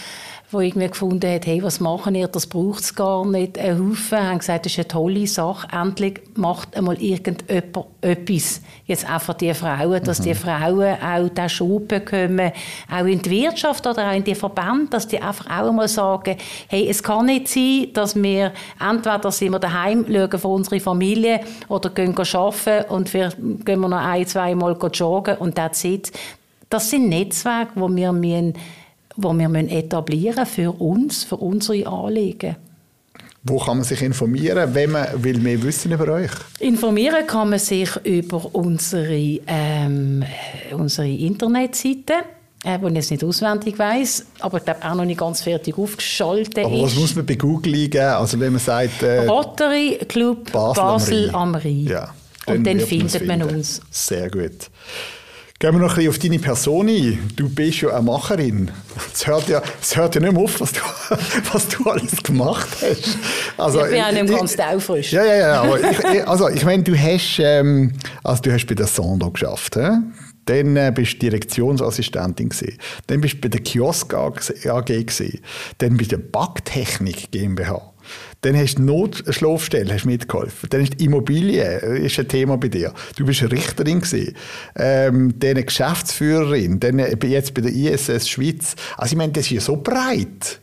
der 0.51 0.59
irgendwie 0.61 0.87
gefunden 0.87 1.31
hat, 1.31 1.45
hey, 1.45 1.61
was 1.61 1.79
machen 1.79 2.15
ihr, 2.15 2.27
das 2.27 2.47
braucht 2.47 2.81
es 2.81 2.95
gar 2.95 3.25
nicht. 3.25 3.59
Ein 3.59 3.79
Haufen 3.79 4.17
haben 4.17 4.39
gesagt, 4.39 4.65
das 4.65 4.71
ist 4.71 4.79
eine 4.79 4.87
tolle 4.87 5.27
Sache, 5.27 5.67
endlich 5.71 6.21
macht 6.35 6.75
einmal 6.75 6.99
irgendjemand 6.99 7.43
etwas. 8.01 8.61
Jetzt 8.85 9.07
auch 9.07 9.21
für 9.21 9.35
die 9.35 9.53
Frauen, 9.53 10.03
dass 10.03 10.19
mhm. 10.19 10.23
die 10.23 10.33
Frauen 10.33 10.97
auch 11.03 11.29
diesen 11.29 11.49
Schub 11.49 11.87
bekommen, 11.89 12.51
auch 12.91 13.05
in 13.05 13.21
die 13.21 13.29
Wirtschaft 13.29 13.85
oder 13.85 14.09
auch 14.09 14.15
in 14.15 14.23
die 14.23 14.33
Verbände, 14.33 14.87
dass 14.89 15.07
die 15.07 15.21
einfach 15.21 15.45
auch 15.45 15.69
einmal 15.69 15.87
sagen, 15.87 16.35
hey, 16.67 16.87
es 16.89 17.03
kann 17.03 17.27
nicht 17.27 17.47
sein, 17.47 17.87
dass 17.93 18.15
wir 18.15 18.51
entweder 18.79 19.31
sind 19.31 19.51
wir 19.51 19.59
daheim, 19.59 20.05
schauen 20.07 20.39
für 20.39 20.47
unsere 20.47 20.79
Familie 20.79 21.41
oder 21.67 21.91
gehen 21.91 22.15
arbeiten 22.17 22.89
und 22.91 23.13
wir 23.13 23.29
gehen 23.37 23.79
wir 23.79 23.87
noch 23.87 23.97
ein, 23.97 24.25
zwei 24.25 24.55
Mal 24.55 24.75
joggen 24.93 25.37
und 25.37 25.55
that's 25.55 25.83
it. 25.83 26.11
Das 26.69 26.89
sind 26.89 27.09
Netzwerke, 27.09 27.71
wo 27.75 27.87
wir 27.95 28.11
müssen 28.11 28.53
die 29.21 29.27
wir 29.27 29.71
etablieren 29.71 30.45
für 30.45 30.71
uns, 30.71 31.23
für 31.23 31.37
unsere 31.37 31.87
Anliegen. 31.87 32.55
Wo 33.43 33.57
kann 33.57 33.77
man 33.77 33.85
sich 33.85 34.01
informieren, 34.01 34.73
wenn 34.73 34.91
man 34.91 35.23
will 35.23 35.39
mehr 35.39 35.61
wissen 35.63 35.91
über 35.93 36.09
euch? 36.09 36.31
Informieren 36.59 37.25
kann 37.25 37.49
man 37.49 37.59
sich 37.59 37.89
über 38.03 38.53
unsere, 38.53 39.39
ähm, 39.47 40.23
unsere 40.71 41.07
Internetseite 41.07 42.13
äh, 42.63 42.77
die 42.77 42.87
ich 42.87 42.93
jetzt 42.95 43.11
nicht 43.11 43.23
auswendig 43.23 43.79
weiß, 43.79 44.25
aber 44.39 44.57
ich 44.57 44.65
glaube 44.65 44.83
auch 44.83 44.95
noch 44.95 45.05
nicht 45.05 45.19
ganz 45.19 45.41
fertig 45.41 45.77
aufgeschaltet 45.77 46.65
aber 46.65 46.75
ist. 46.75 46.83
was 46.83 46.95
muss 46.95 47.15
man 47.15 47.25
bei 47.25 47.35
Google 47.35 47.73
eingeben? 47.73 48.03
Also 48.03 48.39
wenn 48.39 48.51
man 48.51 48.59
sagt... 48.59 49.01
Äh, 49.01 49.25
Rotary 49.27 49.99
Club 50.07 50.51
Basel, 50.51 50.83
Basel 50.83 51.29
am 51.31 51.55
Rhein. 51.55 51.85
Ja, 51.85 52.13
Und 52.45 52.65
dann 52.65 52.79
findet 52.81 53.25
man 53.25 53.43
uns. 53.43 53.81
Sehr 53.91 54.29
gut. 54.29 54.69
Gehen 55.61 55.73
wir 55.73 55.79
noch 55.79 55.89
ein 55.89 55.95
bisschen 55.95 56.09
auf 56.09 56.19
deine 56.19 56.39
Person 56.39 56.87
ein. 56.87 57.31
Du 57.35 57.49
bist 57.49 57.81
ja 57.81 57.89
eine 57.89 58.01
Macherin. 58.03 58.71
Es 59.13 59.27
hört 59.27 59.49
ja, 59.49 59.61
es 59.81 59.93
hört 59.97 60.15
ja 60.15 60.21
nicht 60.21 60.31
mehr 60.31 60.41
auf, 60.41 60.61
was 60.61 60.71
du, 60.71 60.79
was 61.53 61.67
du 61.67 61.83
alles 61.83 62.23
gemacht 62.23 62.69
hast. 62.81 63.17
Also, 63.57 63.83
ich 63.83 63.91
bin 63.91 64.01
auch 64.01 64.11
nicht 64.13 64.29
mehr 64.29 64.37
ganz 64.37 64.55
taufrisch. 64.55 65.11
Ja, 65.11 65.25
ja, 65.25 65.35
ja. 65.35 65.61
Aber 65.61 65.77
ich, 65.81 66.25
also, 66.25 66.47
ich 66.47 66.63
meine, 66.63 66.83
du 66.83 66.97
hast, 66.97 67.39
ähm, 67.39 67.91
also 68.23 68.41
du 68.41 68.53
hast 68.53 68.67
bei 68.67 68.75
der 68.75 68.87
Sando 68.87 69.29
geschafft. 69.31 69.75
He? 69.75 69.97
Dann 70.45 70.77
äh, 70.77 70.93
bist 70.95 71.15
du 71.15 71.17
Direktionsassistentin 71.19 72.47
gewesen. 72.47 72.77
Dann 73.07 73.19
bist 73.19 73.33
du 73.33 73.41
bei 73.41 73.49
der 73.49 73.59
Kiosk 73.59 74.13
AG 74.13 74.85
gewesen. 74.85 75.41
Dann 75.79 75.97
bist 75.97 76.13
du 76.13 76.17
der 76.17 76.23
Backtechnik 76.23 77.31
GmbH. 77.31 77.88
Dann 78.41 78.55
hast 78.55 78.75
du 78.75 78.83
Notschlafstelle, 78.83 79.93
hast 79.93 80.05
mitgeholfen. 80.05 80.69
Dann 80.69 80.81
ist 80.81 81.01
Immobilie, 81.01 81.81
äh, 81.81 82.05
ist 82.05 82.17
ein 82.19 82.27
Thema 82.27 82.57
bei 82.57 82.69
dir. 82.69 82.93
Du 83.17 83.25
bist 83.25 83.41
Richterin 83.43 83.99
gewesen. 83.99 84.33
Ähm, 84.77 85.33
dann 85.37 85.65
Geschäftsführerin. 85.65 86.79
Dann 86.79 86.99
äh, 86.99 87.17
jetzt 87.27 87.53
bei 87.53 87.61
der 87.61 87.73
ISS 87.73 88.29
Schweiz. 88.29 88.75
Also 88.97 89.13
ich 89.13 89.17
meine, 89.17 89.33
das 89.33 89.45
ist 89.45 89.51
ja 89.51 89.61
so 89.61 89.75
breit. 89.75 90.61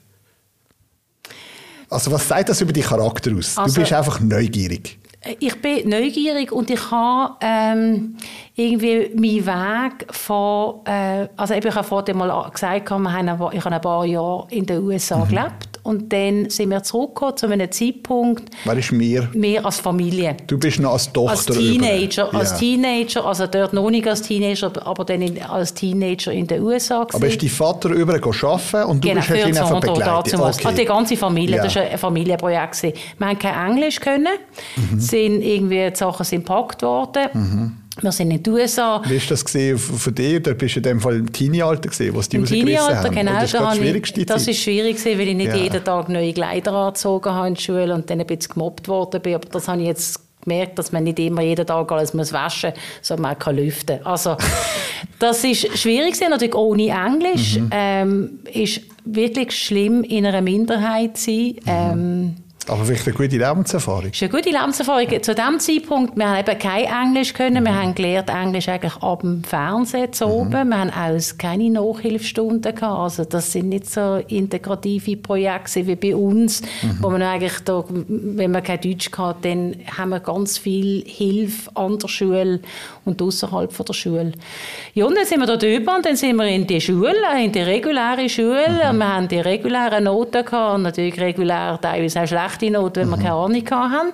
Also 1.91 2.11
was 2.11 2.27
sagt 2.27 2.49
das 2.49 2.61
über 2.63 2.73
deinen 2.73 2.85
Charakter 2.85 3.33
aus? 3.37 3.59
Also, 3.59 3.75
du 3.75 3.81
bist 3.81 3.93
einfach 3.93 4.21
neugierig. 4.21 4.99
ich 5.39 5.61
bin 5.61 5.89
neugierig 5.89 6.53
und 6.53 6.71
ich 6.71 6.91
habe 6.91 7.35
ähm, 7.43 8.17
irgendwie 8.55 9.11
meinen 9.15 9.47
Weg 9.47 10.15
von, 10.15 10.81
äh, 10.87 11.29
also 11.37 11.55
ich 11.55 11.65
habe 11.65 11.85
vorhin 11.85 12.17
mal 12.17 12.51
gesagt, 12.51 12.85
ich 12.87 12.91
habe 12.91 13.09
ein 13.09 13.81
paar 13.81 14.05
Jahre 14.07 14.47
in 14.51 14.65
den 14.65 14.83
USA 14.83 15.25
mhm. 15.25 15.29
gelebt 15.29 15.76
und 15.87 16.13
dann 16.13 16.51
sind 16.51 16.71
wir 16.71 16.83
zurückgekommen 16.83 17.37
zu 17.37 17.47
einem 17.47 17.71
Zeitpunkt. 17.71 18.51
Wer 18.65 18.77
ist 18.77 18.91
mir? 18.91 19.29
Wir 19.33 19.65
als 19.65 19.79
Familie. 19.79 20.37
Du 20.47 20.59
bist 20.59 20.81
noch 20.81 20.93
als 20.93 21.13
Tochter. 21.13 21.31
Als 21.31 21.47
Teenager, 21.47 22.29
ja. 22.33 22.39
als 22.39 22.57
Teenager, 22.59 23.25
also 23.25 23.47
dort 23.47 23.73
noch 23.73 23.89
nicht 23.89 24.07
als 24.07 24.23
Teenager, 24.23 24.73
aber 24.85 25.05
dann 25.05 25.23
in, 25.23 25.41
als 25.43 25.73
Teenager 25.75 26.33
in 26.33 26.47
den 26.47 26.63
USA. 26.63 27.05
Gewesen. 27.05 27.17
Aber 27.17 27.27
ist 27.29 27.41
dein 27.41 27.49
Vater 27.49 27.91
über 27.91 28.15
arbeiten 28.15 28.91
und 28.91 29.05
du 29.05 29.09
genau, 29.09 29.21
bist 29.21 29.31
ihn 29.31 29.57
einfach 29.57 29.81
begleitet? 29.81 30.35
Okay. 30.35 30.43
Also 30.43 30.77
die 30.77 30.85
ganze 30.85 31.17
Familie, 31.17 31.57
ja. 31.57 31.63
das 31.63 31.77
war 31.77 31.83
ein 31.83 31.99
Familienprojekt. 31.99 32.83
Wir 32.83 32.93
haben 33.21 33.39
kein 33.39 33.71
Englisch 33.71 34.01
können, 34.01 34.27
mhm. 34.77 35.01
sind 35.01 35.43
irgendwie, 35.43 35.91
die 35.91 35.97
Sachen 35.97 36.25
sind 36.25 36.45
gepackt 36.45 36.83
worden. 36.83 37.29
Mhm. 37.33 37.86
Wir 38.03 38.13
sind 38.13 38.31
in 38.31 38.43
den 38.43 38.53
USA. 38.53 39.03
Wie 39.07 39.17
war 39.17 39.27
das 39.29 39.43
für 39.43 40.13
dich? 40.13 40.43
Da 40.43 40.53
bist 40.53 40.77
du 40.77 40.81
in 40.81 40.83
dem 40.83 41.01
Fall 41.01 41.17
im 41.17 41.33
Teenie-Alter, 41.33 41.91
was 42.15 42.29
die 42.29 42.37
Im 42.37 42.45
Teenie-Alter, 42.45 43.09
genau. 43.09 43.41
Das, 43.41 43.53
da 43.53 43.75
ich, 43.75 44.27
das 44.27 44.47
ist 44.47 44.61
schwierig, 44.61 45.03
weil 45.05 45.21
ich 45.21 45.35
nicht 45.35 45.49
ja. 45.49 45.57
jeden 45.57 45.83
Tag 45.83 46.09
neue 46.11 46.33
Kleider 46.35 46.73
angezogen 46.73 47.33
habe 47.33 47.49
in 47.49 47.55
der 47.55 47.61
Schule 47.61 47.95
und 47.95 48.11
dann 48.11 48.21
ein 48.21 48.27
bisschen 48.27 48.53
gemobbt 48.53 48.89
worden 48.89 49.23
bin. 49.23 49.35
Aber 49.37 49.49
das 49.49 49.67
habe 49.69 49.81
ich 49.81 49.87
jetzt 49.87 50.21
gemerkt, 50.43 50.79
dass 50.79 50.93
man 50.93 51.05
nicht 51.05 51.19
immer 51.19 51.43
jeden 51.43 51.67
Tag 51.67 51.91
alles 51.91 52.13
muss 52.13 52.33
waschen 52.33 52.71
muss, 52.71 52.81
sondern 53.09 53.23
man 53.31 53.39
kann 53.39 53.57
lüften. 53.57 54.05
Also, 54.05 54.37
das 55.19 55.43
ist 55.45 55.79
schwierig, 55.79 56.21
natürlich 56.21 56.55
ohne 56.55 56.89
Englisch. 56.89 57.59
Mhm. 57.59 57.71
Ähm, 57.73 58.39
ist 58.53 58.83
wirklich 59.07 59.53
schlimm, 59.53 60.03
in 60.03 60.27
einer 60.27 60.43
Minderheit 60.43 61.17
zu 61.17 61.31
sein. 61.31 61.55
Mhm. 61.65 61.67
Ähm, 61.67 62.37
aber 62.69 62.85
vielleicht 62.85 63.07
eine 63.07 63.17
gute 63.17 63.37
Lebenserfahrung. 63.37 64.11
Das 64.11 64.17
ist 64.17 64.23
eine 64.23 64.31
gute 64.31 64.51
Lebenserfahrung. 64.51 65.23
Zu 65.23 65.35
diesem 65.35 65.59
Zeitpunkt, 65.59 66.17
wir 66.17 66.29
haben 66.29 66.41
eben 66.41 66.59
kein 66.59 66.85
Englisch 66.85 67.33
können. 67.33 67.65
Wir 67.65 67.75
haben 67.75 67.95
gelernt 67.95 68.31
Englisch 68.31 68.69
eigentlich 68.69 68.97
ab 68.97 69.21
dem 69.21 69.45
Fernsehen 69.45 70.13
zu 70.13 70.27
oben. 70.27 70.49
Mhm. 70.49 70.69
Wir 70.69 70.79
haben 70.79 70.91
auch 70.91 71.39
keine 71.39 71.71
Nachhilfestunden 71.71 72.75
gehabt. 72.75 72.99
Also 72.99 73.25
das 73.25 73.53
sind 73.53 73.69
nicht 73.69 73.91
so 73.91 74.17
integrative 74.29 75.17
Projekte 75.17 75.87
wie 75.87 75.97
bei 75.97 76.17
uns, 76.17 76.63
mhm. 76.83 76.99
wo 77.01 77.11
man 77.11 77.23
eigentlich 77.23 77.59
da, 77.65 77.85
wenn 77.89 78.51
man 78.51 78.63
kein 78.63 78.81
Deutsch 78.81 79.11
hat, 79.17 79.45
dann 79.45 79.77
haben 79.97 80.11
wir 80.11 80.21
ganz 80.21 80.59
viel 80.59 81.05
Hilfe 81.07 81.71
an 81.75 81.99
der 81.99 82.09
Schule 82.09 82.61
und 83.05 83.23
außerhalb 83.23 83.73
von 83.73 83.87
der 83.87 83.93
Schule. 83.93 84.33
Ja, 84.95 85.07
und 85.07 85.17
dann 85.17 85.25
sind 85.25 85.41
wir 85.41 85.47
da 85.47 85.57
drüber 85.57 85.97
und 85.97 86.05
dann 86.05 86.17
sind 86.17 86.37
wir 86.37 86.47
in 86.47 86.67
die 86.67 86.81
Schule, 86.81 87.15
in 87.43 87.53
die 87.53 87.61
reguläre 87.61 88.29
Schule. 88.29 88.93
Mhm. 88.93 88.99
Wir 88.99 89.15
haben 89.15 89.29
die 89.29 89.39
regulären 89.39 90.05
Noten 90.05 90.45
gehabt 90.45 90.75
und 90.75 90.83
natürlich 90.83 91.21
regulär 91.21 91.79
teilweise 91.81 92.23
auch 92.23 92.27
schlecht 92.27 92.56
schlechte 92.59 92.71
Noten, 92.71 93.01
wenn 93.01 93.11
wir 93.11 93.17
keine 93.17 93.33
Ahnung 93.33 93.71
hatten. 93.71 94.13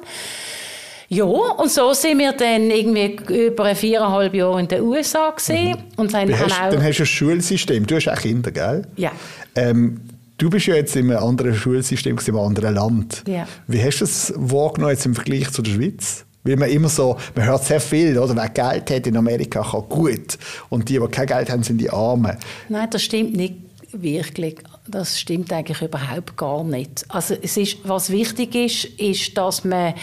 Ja, 1.08 1.24
und 1.24 1.70
so 1.70 1.92
sind 1.92 2.18
wir 2.18 2.32
dann 2.32 2.70
irgendwie 2.70 3.18
über 3.46 3.74
viereinhalb 3.74 4.32
Jahre 4.32 4.60
in 4.60 4.68
den 4.68 4.80
USA 4.82 5.30
gesehen. 5.30 5.76
Mhm. 5.76 5.84
Und 5.96 6.14
dann, 6.14 6.32
hast, 6.38 6.52
auch 6.52 6.70
dann 6.70 6.82
hast 6.82 6.98
du 6.98 7.02
ein 7.02 7.06
Schulsystem. 7.06 7.86
Du 7.86 7.96
hast 7.96 8.08
auch 8.08 8.16
Kinder, 8.16 8.50
gell? 8.50 8.86
Ja. 8.96 9.12
Ähm, 9.54 10.00
du 10.38 10.48
bist 10.48 10.66
ja 10.66 10.74
jetzt 10.74 10.96
in 10.96 11.10
einem 11.10 11.22
anderen 11.22 11.54
Schulsystem, 11.54 12.16
in 12.16 12.26
einem 12.26 12.38
anderen 12.38 12.74
Land. 12.74 13.24
Ja. 13.26 13.46
Wie 13.66 13.82
hast 13.82 13.98
du 13.98 14.06
das 14.06 14.32
wahrgenommen 14.36 14.94
jetzt 14.94 15.04
im 15.04 15.14
Vergleich 15.14 15.50
zu 15.50 15.60
der 15.60 15.72
Schweiz? 15.72 16.24
Weil 16.44 16.56
man 16.56 16.70
immer 16.70 16.88
so, 16.88 17.18
man 17.34 17.44
hört 17.44 17.64
sehr 17.66 17.80
viel, 17.80 18.16
oder? 18.18 18.34
Wer 18.34 18.48
Geld 18.48 18.90
hat 18.90 19.06
in 19.06 19.16
Amerika, 19.16 19.62
kann 19.62 19.82
gut. 19.90 20.38
Und 20.70 20.88
die, 20.88 20.98
die 20.98 21.08
kein 21.08 21.26
Geld 21.26 21.50
haben, 21.50 21.62
sind 21.62 21.76
die 21.76 21.90
Armen. 21.90 22.38
Nein, 22.70 22.88
das 22.90 23.02
stimmt 23.02 23.36
nicht 23.36 23.56
wirklich. 23.92 24.56
Das 24.88 25.20
stimmt 25.20 25.52
eigentlich 25.52 25.80
überhaupt 25.80 26.36
gar 26.36 26.64
nicht. 26.64 27.04
Also 27.08 27.34
es 27.40 27.56
ist, 27.56 27.88
was 27.88 28.10
wichtig 28.10 28.54
ist, 28.54 28.84
ist, 28.84 29.36
dass 29.38 29.64
man 29.64 29.94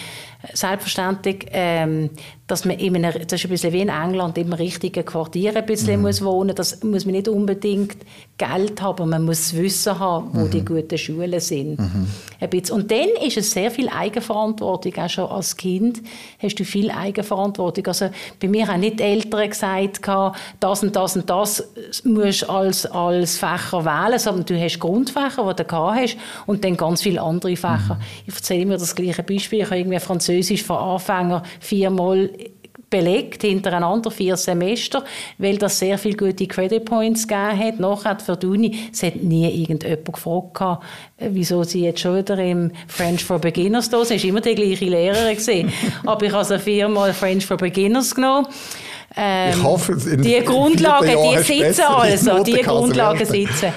selbstverständlich 0.54 1.46
ähm, 1.52 2.12
dass 2.50 2.66
man 2.66 2.78
in 2.80 2.96
einem, 2.96 3.14
das 3.14 3.40
ist 3.40 3.46
ein 3.46 3.52
bisschen 3.52 3.74
wie 3.74 3.82
in 3.82 3.90
England, 3.90 4.38
im 4.38 4.54
richtigen 4.54 5.06
Quartier 5.06 5.56
ein 5.56 5.66
bisschen 5.66 5.98
mhm. 5.98 6.02
muss 6.02 6.24
wohnen 6.24 6.56
Das 6.56 6.84
muss 6.84 7.06
man 7.06 7.14
nicht 7.14 7.28
unbedingt 7.28 7.98
Geld 8.40 8.82
haben, 8.82 9.10
man 9.10 9.24
muss 9.24 9.54
Wissen 9.56 10.00
haben, 10.00 10.30
wo 10.34 10.46
mhm. 10.46 10.50
die 10.50 10.66
guten 10.66 10.98
Schulen 10.98 11.40
sind. 11.40 11.80
Mhm. 11.80 12.08
Ein 12.40 12.50
bisschen. 12.50 12.76
Und 12.78 12.90
dann 12.90 13.10
ist 13.24 13.38
es 13.38 13.52
sehr 13.52 13.70
viel 13.70 13.88
Eigenverantwortung, 13.90 14.96
auch 14.98 15.10
schon 15.10 15.26
als 15.26 15.58
Kind 15.58 16.02
hast 16.42 16.56
du 16.56 16.66
viel 16.66 16.90
Eigenverantwortung. 16.90 17.86
Also 17.86 18.10
bei 18.40 18.48
mir 18.48 18.68
haben 18.68 18.80
nicht 18.80 19.00
die 19.00 19.04
Eltern 19.04 19.50
gesagt, 19.50 20.02
das 20.60 20.84
und 20.84 20.96
das 20.96 21.16
und 21.16 21.30
das 21.30 21.70
musst 22.04 22.44
du 22.44 22.50
als, 22.50 22.86
als 22.88 23.38
Fächer 23.38 23.86
wählen, 23.86 24.18
sondern 24.18 24.46
du 24.46 24.60
hast 24.60 24.80
Grundfächer, 24.80 25.54
die 25.54 25.64
du 25.64 25.76
hast 25.76 26.18
und 26.48 26.64
dann 26.64 26.78
ganz 26.78 27.04
viele 27.04 27.22
andere 27.22 27.56
Fächer. 27.56 27.96
Mhm. 27.96 28.26
Ich 28.26 28.36
erzähle 28.36 28.66
mir 28.66 28.78
das 28.78 28.96
gleiche 28.96 29.22
Beispiel. 29.22 29.60
Ich 29.60 29.66
habe 29.66 29.78
irgendwie 29.78 30.00
Französisch 30.00 30.29
von 30.64 30.78
Anfänger 30.78 31.44
viermal 31.60 32.30
belegt 32.90 33.44
hintereinander 33.44 34.10
vier 34.12 34.36
Semester, 34.36 35.04
weil 35.38 35.58
das 35.58 35.80
sehr 35.80 35.98
viele 35.98 36.18
gute 36.18 36.48
Credit 36.48 36.84
Points 36.84 37.28
gegeben 37.28 37.60
hat. 37.60 37.80
Nachher 37.80 38.20
für 38.20 38.36
die 38.36 38.48
Uni, 38.48 38.80
es 38.92 39.04
hat 39.04 39.18
nie 39.18 39.48
irgendjemand 39.48 40.06
gefragt, 40.06 40.84
äh, 41.18 41.30
wieso 41.32 41.64
sie 41.64 41.84
jetzt 41.84 42.00
schon 42.00 42.18
wieder 42.18 42.38
im 42.40 42.72
French 42.88 43.24
for 43.24 43.40
Beginners 43.40 43.90
da 43.90 44.04
sind. 44.04 44.18
Es 44.18 44.24
war 44.24 44.30
immer 44.30 44.42
die 44.42 44.56
gleiche 44.56 44.86
Lehrerin. 44.86 45.72
Aber 46.06 46.26
ich 46.26 46.32
habe 46.32 46.40
also 46.40 46.58
viermal 46.58 47.14
French 47.14 47.46
for 47.46 47.58
Beginners 47.58 48.16
genommen. 48.16 48.48
Ähm, 49.16 49.52
ich 49.52 49.64
hoffe, 49.64 49.96
die 49.96 50.40
Grundlagen, 50.44 51.10
die 51.10 51.44
sitzen 51.44 51.84
also, 51.88 52.44
die 52.44 52.62
Grundlagen 52.62 53.26
sitzen. 53.26 53.74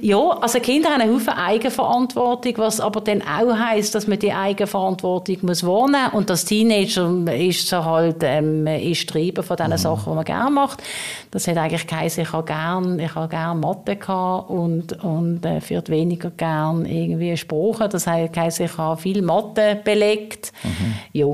Ja, 0.00 0.30
also 0.40 0.60
Kinder 0.60 0.90
haben 0.90 1.00
einen 1.00 1.14
Haufen 1.14 1.30
Eigenverantwortung, 1.30 2.58
was 2.58 2.80
aber 2.80 3.00
dann 3.00 3.22
auch 3.22 3.56
heisst, 3.56 3.94
dass 3.94 4.06
man 4.06 4.18
die 4.18 4.32
Eigenverantwortung 4.32 5.38
muss 5.42 5.64
wahrnehmen 5.64 6.10
und 6.12 6.30
als 6.30 6.44
Teenager 6.44 7.10
ist 7.34 7.68
so 7.68 7.84
halt 7.84 8.18
ähm, 8.22 8.66
ist 8.66 9.08
Treiben 9.08 9.42
von 9.42 9.56
den 9.56 9.70
mhm. 9.70 9.78
Sachen, 9.78 10.12
die 10.12 10.16
man 10.16 10.24
gerne 10.24 10.50
macht. 10.50 10.82
Das 11.30 11.48
hat 11.48 11.56
eigentlich 11.56 11.86
geheißen, 11.86 12.22
ich 12.22 12.32
habe 12.32 12.46
gerne 12.46 13.04
ich 13.04 13.14
habe 13.14 13.28
gern 13.28 13.60
Mathe 13.60 13.96
gehabt 13.96 14.50
und, 14.50 15.02
und 15.02 15.44
äh, 15.44 15.60
für 15.60 15.82
weniger 15.88 16.30
gern 16.30 16.84
irgendwie 16.84 17.36
Sprachen. 17.36 17.90
Das 17.90 18.06
hat 18.06 18.32
geheißen, 18.32 18.66
ich 18.66 18.78
habe 18.78 19.00
viel 19.00 19.22
Mathe 19.22 19.80
belegt. 19.82 20.52
Mhm. 20.62 20.94
Ja. 21.12 21.26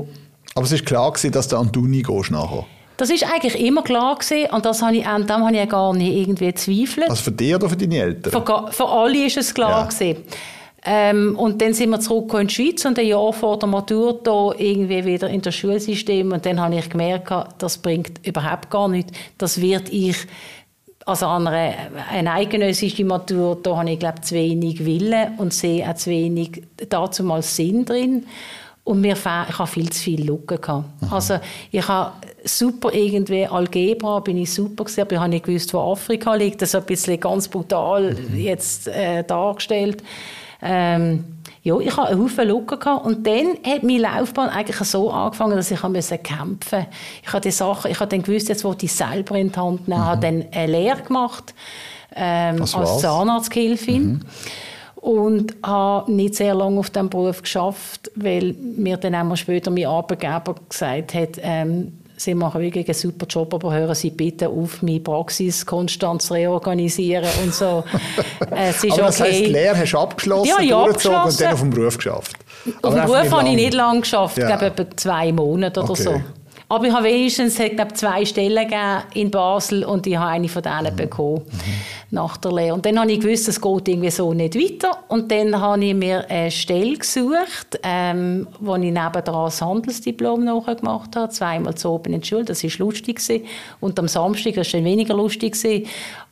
Aber 0.55 0.65
es 0.65 0.71
ist 0.71 0.85
klar 0.85 1.11
gewesen, 1.11 1.31
dass 1.31 1.47
du 1.47 1.57
an 1.57 1.71
die 1.71 1.79
Uni 1.79 2.01
gehst 2.01 2.31
nachher. 2.31 2.65
Das 3.03 3.09
ist 3.09 3.25
eigentlich 3.25 3.59
immer 3.59 3.81
klar 3.81 4.15
gewesen, 4.15 4.49
und 4.51 4.65
das 4.65 4.81
habe 4.81 4.95
ich, 4.95 5.05
an 5.05 5.27
dem 5.27 5.45
habe 5.45 5.57
ich 5.57 5.67
gar 5.67 5.93
nicht 5.93 6.15
irgendwie 6.15 6.45
gezweifelt. 6.45 7.09
Also 7.09 7.23
für 7.23 7.31
dich 7.33 7.53
oder 7.53 7.67
für 7.67 7.75
deine 7.75 7.97
Eltern? 7.97 8.31
Für, 8.31 8.71
für 8.71 8.87
alle 8.87 9.25
ist 9.25 9.35
es 9.35 9.53
klar 9.53 9.81
ja. 9.81 9.85
gewesen. 9.89 10.23
Ähm, 10.85 11.35
und 11.37 11.61
dann 11.61 11.73
sind 11.73 11.89
wir 11.89 11.99
zurück 11.99 12.33
in 12.39 12.47
die 12.47 12.53
Schweiz 12.53 12.85
und 12.85 12.97
ein 12.97 13.05
Jahr 13.05 13.33
vor 13.33 13.59
der 13.59 13.67
Matur 13.67 14.21
da 14.23 14.51
irgendwie 14.57 15.03
wieder 15.03 15.29
in 15.29 15.41
das 15.41 15.53
Schulsystem 15.53 16.31
und 16.31 16.45
dann 16.45 16.61
habe 16.61 16.75
ich 16.75 16.89
gemerkt, 16.89 17.29
das 17.57 17.77
bringt 17.77 18.25
überhaupt 18.25 18.69
gar 18.69 18.87
nichts. 18.87 19.11
Das 19.37 19.59
wird 19.59 19.89
ich 19.89 20.15
also 21.05 21.25
an 21.25 21.45
einer, 21.45 21.73
eine 22.09 22.31
eidgenössische 22.31 23.03
Matur, 23.03 23.59
da 23.61 23.75
habe 23.75 23.91
ich 23.91 23.99
glaube 23.99 24.21
zu 24.21 24.33
wenig 24.33 24.85
Wille 24.85 25.33
und 25.39 25.53
sehe 25.53 25.89
auch 25.89 25.95
zu 25.95 26.09
wenig 26.09 26.63
dazu 26.87 27.25
mal 27.25 27.41
Sinn 27.41 27.83
drin. 27.83 28.27
Und 28.85 28.99
mir 28.99 29.13
ich 29.13 29.25
habe 29.25 29.67
viel 29.67 29.89
zu 29.89 30.01
viel 30.01 30.25
Lücken 30.25 30.59
gehabt. 30.59 30.85
Also 31.09 31.39
ich 31.71 31.87
habe 31.87 32.11
super 32.43 32.93
irgendwie 32.93 33.47
Algebra 33.47 34.19
bin 34.19 34.37
ich 34.37 34.53
super 34.53 34.83
gewesen, 34.83 35.01
aber 35.01 35.13
ich 35.13 35.19
habe 35.19 35.29
nicht 35.29 35.45
gewusst, 35.45 35.73
wo 35.73 35.79
Afrika 35.79 36.35
liegt. 36.35 36.61
Das 36.61 36.69
ist 36.69 36.75
ein 36.75 36.83
bisschen 36.83 37.17
ganz 37.17 37.47
brutal 37.47 38.13
mhm. 38.13 38.37
jetzt 38.37 38.89
äh, 38.89 39.23
dargestellt. 39.23 40.03
Ähm, 40.61 41.23
ja, 41.61 41.77
ich 41.79 41.95
hatte 41.95 42.09
einen 42.09 42.21
Haufen 42.21 42.45
Lücken 42.45 42.77
gehabt. 42.77 43.05
und 43.05 43.25
dann 43.25 43.57
hat 43.65 43.83
meine 43.83 43.99
Laufbahn 43.99 44.49
eigentlich 44.49 44.77
so 44.77 45.09
angefangen, 45.09 45.55
dass 45.55 45.71
ich 45.71 45.81
musste 45.81 46.17
kämpfen. 46.17 46.85
Ich 47.23 47.31
habe 47.31 47.39
die 47.39 47.51
Sachen, 47.51 47.89
ich 47.89 47.99
habe 48.01 48.09
dann 48.09 48.21
gewusst, 48.21 48.49
jetzt 48.49 48.65
wollte 48.65 48.85
ich 48.85 48.91
selber 48.91 49.37
in 49.37 49.49
die 49.49 49.59
Hand 49.59 49.87
nehmen, 49.87 50.01
mhm. 50.01 50.05
habe 50.05 50.21
dann 50.21 50.45
eine 50.51 50.71
Lehre 50.71 51.01
gemacht 51.03 51.53
ähm, 52.13 52.61
als 52.61 52.99
Zahnarzthilfin. 52.99 54.03
Mhm 54.03 54.21
und 55.03 55.53
habe 55.61 56.09
nicht 56.09 56.35
sehr 56.35 56.55
lange 56.55 56.79
auf 56.79 56.89
diesem 56.89 57.09
Beruf 57.09 57.41
geschafft, 57.41 58.09
weil 58.15 58.53
mir 58.53 58.95
dann 58.95 59.13
einmal 59.13 59.35
später 59.35 59.69
mein 59.69 59.85
Arbeitgeber 59.85 60.55
gesagt 60.69 61.13
hat, 61.13 61.39
ähm, 61.41 61.99
Sie 62.15 62.35
machen 62.35 62.61
wirklich 62.61 62.87
einen 62.87 62.93
super 62.93 63.25
Job, 63.27 63.53
aber 63.53 63.73
hören 63.73 63.95
Sie 63.95 64.11
bitte 64.11 64.47
auf, 64.47 64.81
meine 64.81 64.99
Praxis 65.01 65.65
konstant 65.65 66.21
zu 66.21 66.35
reorganisieren 66.35 67.27
und 67.43 67.53
so. 67.53 67.83
es 68.51 68.81
ist 68.83 68.93
aber 68.93 69.07
das 69.07 69.19
okay. 69.19 69.31
heisst, 69.31 69.51
Lehre 69.51 69.77
hast 69.77 69.91
du 69.91 69.97
abgeschlossen, 69.97 70.49
ja, 70.57 70.61
ja, 70.61 70.83
abgeschlossen. 70.83 71.29
und 71.29 71.41
dann 71.41 71.53
auf 71.53 71.59
dem 71.59 71.69
Beruf 71.71 71.97
geschafft? 71.97 72.37
Auf 72.81 72.93
dem 72.93 73.05
Beruf 73.05 73.31
habe 73.31 73.49
ich 73.49 73.55
nicht 73.55 73.73
lange 73.73 74.01
geschafft, 74.01 74.37
ja. 74.37 74.43
ich 74.43 74.57
glaube 74.57 74.65
etwa 74.67 74.95
zwei 74.95 75.31
Monate 75.33 75.81
oder 75.81 75.89
okay. 75.89 76.03
so. 76.03 76.21
Aber 76.69 76.85
ich 76.85 76.93
habe 76.93 77.03
wenigstens 77.03 77.57
glaube, 77.57 77.93
zwei 77.93 78.23
Stellen 78.25 78.71
in 79.15 79.29
Basel 79.29 79.83
und 79.83 80.07
ich 80.07 80.15
habe 80.15 80.31
eine 80.31 80.47
von 80.47 80.63
denen 80.63 80.93
mhm. 80.93 80.95
bekommen 80.95 81.41
mhm. 81.51 82.02
Nach 82.13 82.37
der 82.37 82.51
Lehre. 82.51 82.75
Und 82.75 82.85
dann 82.85 82.99
habe 82.99 83.11
ich 83.11 83.19
gewusst, 83.19 83.47
es 83.47 83.59
geht 83.59 83.87
irgendwie 83.87 84.11
so 84.11 84.33
nicht 84.33 84.55
weiter. 84.55 84.99
Und 85.07 85.31
dann 85.31 85.59
habe 85.59 85.83
ich 85.83 85.95
mir 85.95 86.29
eine 86.29 86.51
Stelle 86.51 86.95
gesucht, 86.95 87.79
ähm, 87.81 88.47
wo 88.59 88.75
ich 88.75 88.81
nebenan 88.81 89.21
das 89.23 89.61
Handelsdiplom 89.61 90.43
nachgemacht 90.43 91.15
habe, 91.15 91.33
zweimal 91.33 91.73
zu 91.73 91.89
oben 91.89 92.13
in 92.13 92.21
der 92.21 92.27
Schule. 92.27 92.45
Das 92.45 92.63
war 92.63 92.71
lustig. 92.85 93.17
Gewesen. 93.17 93.45
Und 93.79 93.97
am 93.97 94.07
Samstag 94.07 94.55
war 94.55 94.61
es 94.61 94.71
dann 94.71 94.85
weniger 94.85 95.15
lustig. 95.15 95.53
Gewesen. 95.53 95.87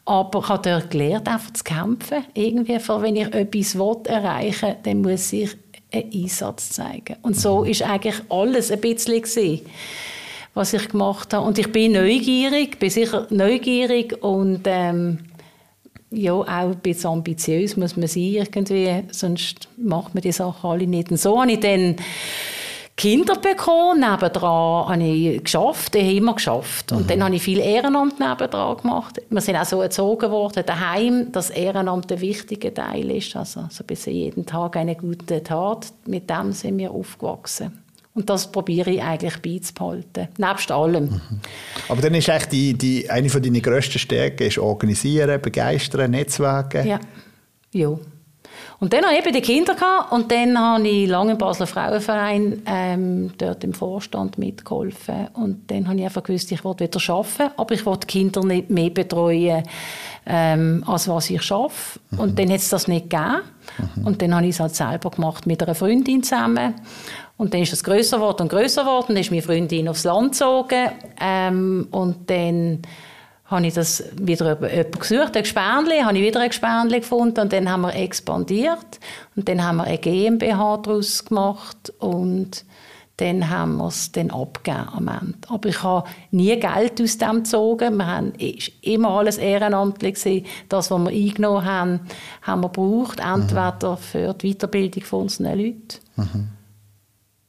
Aber 0.05 0.39
ich 0.39 0.49
habe 0.49 0.69
dort 0.69 0.91
gelernt, 0.91 1.27
einfach 1.27 1.51
zu 1.51 1.63
kämpfen. 1.63 2.25
Irgendwie, 2.35 2.73
wenn 2.73 3.15
ich 3.15 3.33
etwas 3.33 3.75
erreichen 4.07 4.69
will, 4.69 4.77
dann 4.83 5.01
muss 5.01 5.33
ich 5.33 5.49
einen 5.91 6.11
Einsatz 6.13 6.69
zeigen. 6.69 7.17
Und 7.23 7.35
so 7.37 7.63
ist 7.63 7.81
eigentlich 7.81 8.21
alles 8.29 8.71
ein 8.71 8.81
bisschen 8.81 9.21
gewesen, 9.21 9.61
was 10.53 10.73
ich 10.73 10.89
gemacht 10.89 11.33
habe. 11.33 11.45
Und 11.45 11.57
ich 11.57 11.71
bin 11.71 11.93
neugierig, 11.93 12.77
bin 12.77 12.89
sicher 12.89 13.25
neugierig 13.31 14.21
und 14.23 14.61
ähm, 14.65 15.19
ja, 16.11 16.33
auch 16.33 16.45
ein 16.45 16.79
bisschen 16.79 17.09
ambitiös 17.09 17.77
muss 17.77 17.95
man 17.95 18.07
sein 18.07 18.23
irgendwie, 18.23 19.03
sonst 19.11 19.69
macht 19.77 20.13
man 20.13 20.21
die 20.21 20.31
Sachen 20.31 20.69
alle 20.69 20.85
nicht. 20.85 21.09
Und 21.09 21.17
so 21.17 21.41
habe 21.41 21.53
ich 21.53 21.59
dann 21.61 21.95
Kinder 22.97 23.35
bekommen, 23.35 24.01
nebendran 24.01 24.89
habe 24.89 25.03
ich 25.03 25.43
geschafft, 25.43 25.95
ich 25.95 26.03
habe 26.03 26.13
immer 26.13 26.33
geschafft. 26.35 26.91
Und 26.91 27.03
mhm. 27.03 27.07
dann 27.07 27.23
habe 27.23 27.35
ich 27.35 27.41
viel 27.41 27.59
Ehrenamt 27.59 28.19
nebendran 28.19 28.77
gemacht. 28.77 29.21
Wir 29.29 29.41
sind 29.41 29.55
auch 29.55 29.65
so 29.65 29.81
erzogen 29.81 30.29
worden, 30.29 30.63
daheim, 30.65 31.31
dass 31.31 31.49
Ehrenamt 31.49 32.11
ein 32.11 32.21
wichtiger 32.21 32.73
Teil 32.73 33.09
ist. 33.09 33.35
Also 33.35 33.65
so 33.69 33.83
ein 33.83 33.87
bisschen 33.87 34.13
jeden 34.13 34.45
Tag 34.45 34.75
eine 34.75 34.95
gute 34.95 35.41
Tat. 35.41 35.87
Mit 36.05 36.29
dem 36.29 36.51
sind 36.51 36.77
wir 36.77 36.91
aufgewachsen. 36.91 37.81
Und 38.13 38.29
das 38.29 38.51
probiere 38.51 38.91
ich 38.91 39.01
eigentlich 39.01 39.37
beizubehalten, 39.41 40.27
nebst 40.37 40.71
allem. 40.71 41.05
Mhm. 41.05 41.21
Aber 41.87 42.01
dann 42.01 42.13
ist 42.13 42.29
eigentlich 42.29 42.49
die, 42.49 42.73
die, 42.73 43.09
eine 43.09 43.29
von 43.29 43.41
deinen 43.41 43.61
grössten 43.61 43.99
Stärken 43.99 44.47
ist 44.47 44.57
organisieren, 44.57 45.41
begeistern, 45.41 46.11
Netzwerken. 46.11 46.85
Ja, 46.85 46.99
ja. 47.71 47.97
Und 48.79 48.93
dann 48.93 49.05
habe 49.05 49.13
ich 49.13 49.25
eben 49.25 49.33
die 49.33 49.41
Kinder 49.41 49.75
gehabt 49.75 50.11
und 50.11 50.31
dann 50.31 50.57
habe 50.57 50.87
ich 50.87 51.07
lange 51.07 51.33
im 51.33 51.37
Basler 51.37 51.67
Frauenverein 51.67 52.63
ähm, 52.65 53.31
dort 53.37 53.63
im 53.63 53.73
Vorstand 53.73 54.39
mitgeholfen. 54.39 55.27
Und 55.33 55.69
dann 55.69 55.87
habe 55.87 55.99
ich 55.99 56.05
einfach 56.05 56.23
gewusst, 56.23 56.51
ich 56.51 56.63
wollte 56.63 56.85
wieder 56.85 57.13
arbeiten, 57.13 57.51
aber 57.57 57.75
ich 57.75 57.85
wollte 57.85 58.07
die 58.07 58.11
Kinder 58.11 58.43
nicht 58.43 58.71
mehr 58.71 58.89
betreuen, 58.89 59.63
ähm, 60.25 60.83
als 60.87 61.07
was 61.07 61.29
ich 61.29 61.43
schaffe. 61.43 61.99
Mhm. 62.09 62.19
Und 62.19 62.39
dann 62.39 62.49
hat 62.49 62.57
es 62.57 62.69
das 62.69 62.87
nicht 62.87 63.09
gegeben. 63.11 63.41
Mhm. 63.97 64.07
Und 64.07 64.21
dann 64.21 64.35
habe 64.35 64.47
ich 64.47 64.55
es 64.55 64.59
halt 64.59 64.75
selber 64.75 65.11
gemacht 65.11 65.45
mit 65.45 65.61
einer 65.61 65.75
Freundin 65.75 66.23
zusammen. 66.23 66.73
Und 67.41 67.55
dann 67.55 67.63
ist 67.63 67.73
es 67.73 67.83
größer 67.83 68.17
geworden 68.17 68.43
und 68.43 68.49
größer 68.49 68.83
geworden. 68.83 69.07
Dann 69.07 69.17
ist 69.17 69.31
meine 69.31 69.41
Freundin 69.41 69.87
aufs 69.87 70.03
Land 70.03 70.33
gezogen. 70.33 70.91
Ähm, 71.19 71.87
und 71.89 72.29
dann 72.29 72.83
habe 73.45 73.65
ich 73.65 73.73
das 73.73 74.03
wieder 74.15 74.59
jemanden 74.61 74.99
gesucht, 74.99 75.35
ein 75.35 75.41
Gespänli, 75.41 76.01
habe 76.03 76.19
ich 76.19 76.23
wieder 76.23 76.39
ein 76.39 76.49
Gespänli 76.49 76.99
gefunden 76.99 77.39
und 77.39 77.51
dann 77.51 77.67
haben 77.67 77.81
wir 77.81 77.95
expandiert 77.95 78.99
und 79.35 79.49
dann 79.49 79.65
haben 79.65 79.77
wir 79.77 79.85
eine 79.85 79.97
GmbH 79.97 80.77
daraus 80.77 81.25
gemacht 81.25 81.91
und 81.97 82.63
dann 83.17 83.49
haben 83.49 83.77
wir 83.77 83.87
es 83.87 84.11
dann 84.11 84.29
abgegeben 84.29 84.87
am 84.95 85.07
Ende. 85.07 85.39
Aber 85.49 85.67
ich 85.67 85.81
habe 85.81 86.07
nie 86.29 86.55
Geld 86.59 87.01
aus 87.01 87.17
dem 87.17 87.37
gezogen. 87.37 87.97
Wir 87.97 88.05
haben 88.05 88.33
immer 88.83 89.09
alles 89.09 89.39
ehrenamtlich 89.39 90.13
gewesen. 90.13 90.45
Das, 90.69 90.91
was 90.91 91.01
wir 91.01 91.09
eingenommen 91.09 91.65
haben, 91.65 91.99
haben 92.43 92.61
wir 92.61 92.69
gebraucht, 92.69 93.19
entweder 93.19 93.97
für 93.97 94.35
die 94.35 94.53
Weiterbildung 94.53 95.03
von 95.03 95.21
unseren 95.23 95.57
Leuten. 95.57 95.97
Mhm. 96.17 96.60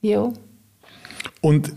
Ja. 0.03 0.33
Und 1.45 1.73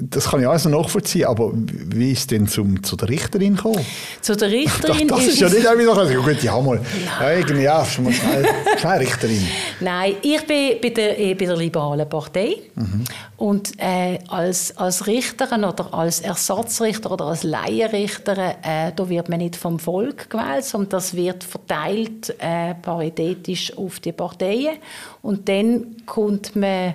das 0.00 0.28
kann 0.30 0.40
ich 0.40 0.46
alles 0.46 0.64
nachvollziehen, 0.66 1.26
aber 1.26 1.50
wie 1.52 2.12
ist 2.12 2.30
denn 2.30 2.46
zum, 2.46 2.84
zu 2.84 2.94
der 2.94 3.08
Richterin 3.08 3.56
gekommen? 3.56 3.84
Zu 4.20 4.36
der 4.36 4.48
Richterin 4.52 5.08
Das, 5.08 5.18
das 5.18 5.26
ist, 5.26 5.40
ja 5.40 5.48
nicht 5.48 5.66
einfach 5.66 6.08
so, 6.08 6.22
gut, 6.22 6.40
ja 6.40 6.60
mal, 6.60 6.80
ja, 7.20 7.32
irgendwie, 7.32 7.62
ja, 7.62 7.84
schon 7.84 8.04
mal 8.04 8.12
schnell, 8.12 8.46
schnell 8.78 8.98
Richterin. 8.98 9.44
Nein, 9.80 10.14
ich 10.22 10.46
bin 10.46 10.76
bei 10.80 10.90
der, 10.90 11.14
bei 11.34 11.46
der 11.46 11.56
Liberalen 11.56 12.08
Partei 12.08 12.58
mhm. 12.76 13.04
und 13.38 13.72
äh, 13.78 14.20
als, 14.28 14.76
als 14.76 15.08
Richterin 15.08 15.64
oder 15.64 15.92
als 15.92 16.20
Ersatzrichter 16.20 17.10
oder 17.10 17.24
als 17.24 17.42
Laienrichterin, 17.42 18.52
äh, 18.62 18.92
da 18.94 19.08
wird 19.08 19.28
man 19.28 19.38
nicht 19.38 19.56
vom 19.56 19.80
Volk 19.80 20.30
gewählt, 20.30 20.64
sondern 20.64 20.90
das 20.90 21.14
wird 21.14 21.42
verteilt 21.42 22.36
äh, 22.38 22.74
paritätisch 22.74 23.76
auf 23.76 23.98
die 23.98 24.12
Parteien 24.12 24.76
und 25.22 25.48
dann 25.48 25.96
kommt 26.06 26.54
man 26.54 26.94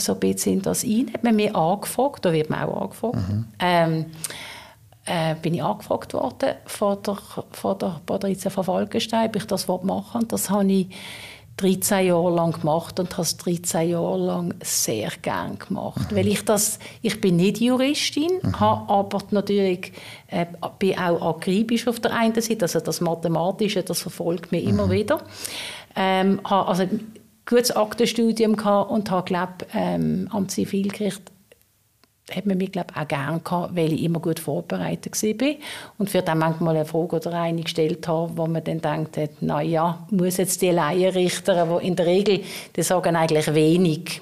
so 0.00 0.14
ein 0.14 0.20
bisschen 0.20 0.54
in 0.54 0.62
das 0.62 0.84
rein. 0.84 1.10
Hat 1.12 1.24
man 1.24 1.36
mich 1.36 1.54
angefragt, 1.54 2.24
da 2.24 2.32
wird 2.32 2.50
man 2.50 2.64
auch 2.64 2.82
angefragt, 2.82 3.16
mhm. 3.16 3.44
ähm, 3.58 4.06
äh, 5.04 5.34
bin 5.36 5.54
ich 5.54 5.62
angefragt 5.62 6.14
worden 6.14 6.54
von 6.66 6.98
der, 7.02 7.18
von 7.52 7.78
der 7.78 8.00
Patrizia 8.04 8.50
von 8.50 8.64
Falkenstein, 8.64 9.28
ob 9.28 9.36
ich 9.36 9.46
das 9.46 9.68
machen 9.68 10.22
will. 10.22 10.28
Das 10.28 10.50
habe 10.50 10.72
ich 10.72 10.88
13 11.58 12.08
Jahre 12.08 12.34
lang 12.34 12.52
gemacht 12.60 13.00
und 13.00 13.10
habe 13.12 13.22
es 13.22 13.36
13 13.38 13.90
Jahre 13.90 14.18
lang 14.18 14.54
sehr 14.62 15.10
gern 15.22 15.58
gemacht. 15.58 16.12
Mhm. 16.12 16.16
Weil 16.16 16.26
ich 16.28 16.44
das, 16.44 16.78
ich 17.00 17.20
bin 17.20 17.36
nicht 17.36 17.60
Juristin, 17.60 18.40
mhm. 18.42 18.60
habe 18.60 18.92
aber 18.92 19.22
natürlich, 19.30 19.92
äh, 20.28 20.44
bin 20.78 20.98
auch 20.98 21.36
akribisch 21.36 21.88
auf 21.88 22.00
der 22.00 22.12
einen 22.12 22.40
Seite, 22.40 22.62
also 22.62 22.80
das 22.80 23.00
Mathematische, 23.00 23.82
das 23.82 24.02
verfolgt 24.02 24.52
mich 24.52 24.64
mhm. 24.64 24.70
immer 24.70 24.90
wieder. 24.90 25.22
Ähm, 25.94 26.40
also 26.44 26.86
gutes 27.46 27.70
Aktenstudium 27.70 28.56
gehabt 28.56 28.90
und 28.90 29.10
habe, 29.10 29.24
glaub, 29.24 29.66
ähm, 29.74 30.28
am 30.32 30.48
Zivilgericht 30.48 31.22
hat 32.30 32.44
man 32.44 32.58
mich 32.58 32.72
glaub, 32.72 32.96
auch 32.96 33.06
gerne 33.06 33.40
gehabt, 33.40 33.76
weil 33.76 33.92
ich 33.92 34.02
immer 34.02 34.18
gut 34.18 34.40
vorbereitet 34.40 35.22
war. 35.22 35.54
Und 35.96 36.10
für 36.10 36.22
dann 36.22 36.38
manchmal 36.38 36.76
eine 36.76 36.84
Frage 36.84 37.16
oder 37.16 37.32
eine 37.34 37.62
gestellt 37.62 38.08
habe, 38.08 38.36
wo 38.36 38.46
man 38.46 38.64
dann 38.64 38.80
denkt, 38.80 39.16
hat, 39.16 39.30
na 39.40 39.62
ja, 39.62 40.06
muss 40.10 40.38
jetzt 40.38 40.60
die 40.60 40.70
Laienrichter, 40.70 41.78
die 41.80 41.86
in 41.86 41.94
der 41.94 42.06
Regel, 42.06 42.42
die 42.74 42.82
sagen 42.82 43.14
eigentlich 43.14 43.54
wenig. 43.54 44.20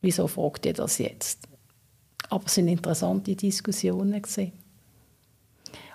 Wieso 0.00 0.26
fragt 0.26 0.66
ihr 0.66 0.74
das 0.74 0.98
jetzt? 0.98 1.40
Aber 2.30 2.44
es 2.46 2.54
sind 2.54 2.68
interessante 2.68 3.34
Diskussionen 3.34 4.20
gewesen. 4.20 4.52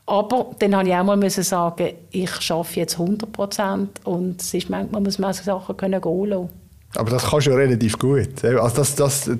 Aber 0.05 0.51
dann 0.59 0.75
habe 0.75 0.89
ich 0.89 0.95
auch 0.95 1.03
mal 1.03 1.29
sagen, 1.29 1.93
ich 2.11 2.51
arbeite 2.51 2.79
jetzt 2.79 2.99
100 2.99 3.31
Prozent 3.31 3.89
und 4.03 4.41
es 4.41 4.53
ist 4.53 4.69
manchmal 4.69 5.01
muss 5.01 5.17
man 5.17 5.33
Sachen 5.33 5.77
können 5.77 6.01
gehen 6.01 6.25
lassen. 6.25 6.49
Aber 6.95 7.09
das 7.09 7.25
kannst 7.25 7.47
du 7.47 7.51
ja 7.51 7.57
relativ 7.57 7.97
gut. 7.97 8.43
Also 8.43 8.75
das, 8.75 8.95
das, 8.95 9.31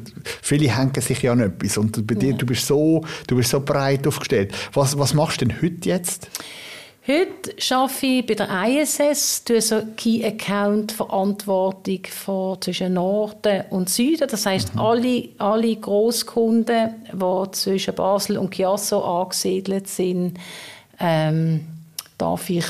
viele 0.41 0.75
hängen 0.75 0.99
sich 0.99 1.21
ja 1.21 1.33
an 1.33 1.41
etwas. 1.41 1.77
Und 1.77 2.07
bei 2.07 2.15
dir, 2.15 2.31
ja. 2.31 2.37
du, 2.37 2.45
bist 2.45 2.65
so, 2.65 3.01
du 3.27 3.35
bist 3.35 3.51
so 3.51 3.59
breit 3.59 4.07
aufgestellt. 4.07 4.53
Was, 4.73 4.97
was 4.97 5.13
machst 5.13 5.41
du 5.41 5.45
denn 5.45 5.61
heute 5.61 5.87
jetzt? 5.87 6.29
Heute 7.05 7.75
arbeite 7.75 8.05
ich 8.05 8.25
bei 8.25 8.33
der 8.33 8.81
ISS, 8.81 9.43
tue 9.43 9.61
so 9.61 9.81
Key 9.97 10.23
Account 10.25 10.93
Verantwortung 10.93 11.99
von 12.09 12.61
zwischen 12.61 12.93
Norden 12.93 13.65
und 13.71 13.89
Süden. 13.89 14.25
Das 14.31 14.45
heißt, 14.45 14.75
mhm. 14.75 14.79
alle, 14.79 15.29
alle 15.37 15.75
Großkunden, 15.75 16.95
die 17.11 17.51
zwischen 17.51 17.93
Basel 17.93 18.37
und 18.37 18.55
Chiasso 18.55 19.01
angesiedelt 19.03 19.89
sind, 19.89 20.39
ähm, 20.97 21.67
darf 22.17 22.49
ich 22.49 22.65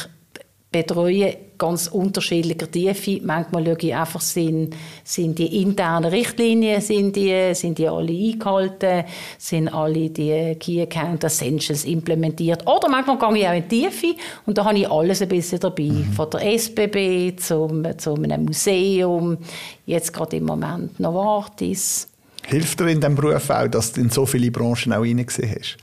betreuen 0.72 1.36
ganz 1.63 1.88
unterschiedlicher 1.88 2.69
Tiefe. 2.69 3.21
Manchmal 3.23 3.63
schaue 3.65 3.78
ich 3.80 3.95
einfach, 3.95 4.19
sind, 4.19 4.76
sind 5.06 5.39
die 5.39 5.62
internen 5.62 6.12
Richtlinien, 6.12 6.82
sind 6.82 7.15
die, 7.15 7.56
sind 7.56 7.78
die 7.78 7.88
alle 7.88 8.12
eingehalten, 8.12 9.06
sind 9.38 9.69
alle 9.69 10.10
die 10.10 10.56
Key 10.60 10.82
Account 10.82 11.23
Essentials 11.23 11.86
implementiert. 11.86 12.67
Oder 12.67 12.89
manchmal 12.89 13.17
gehe 13.17 13.39
ich 13.39 13.47
auch 13.47 13.54
in 13.54 13.69
die 13.69 13.82
Tiefe 13.82 14.15
und 14.45 14.58
da 14.58 14.65
habe 14.65 14.78
ich 14.78 14.91
alles 14.91 15.21
ein 15.21 15.30
bisschen 15.30 15.62
dabei. 15.62 15.84
Mhm. 15.84 16.12
Von 16.12 16.30
der 16.32 16.54
SBB 16.54 17.39
zum, 17.39 17.97
zu 17.97 18.15
einem 18.15 18.43
Museum, 18.43 19.38
jetzt 19.86 20.12
gerade 20.12 20.36
im 20.36 20.43
Moment 20.43 20.99
Novartis. 20.99 22.10
Hilft 22.45 22.82
dir 22.82 22.89
in 22.89 22.99
diesem 22.99 23.15
Beruf 23.15 23.49
auch, 23.49 23.69
dass 23.69 23.93
du 23.93 24.02
in 24.02 24.10
so 24.10 24.26
viele 24.26 24.52
Branchen 24.52 24.91
auch 24.91 24.99
reingesehen 24.99 25.56
hast? 25.58 25.78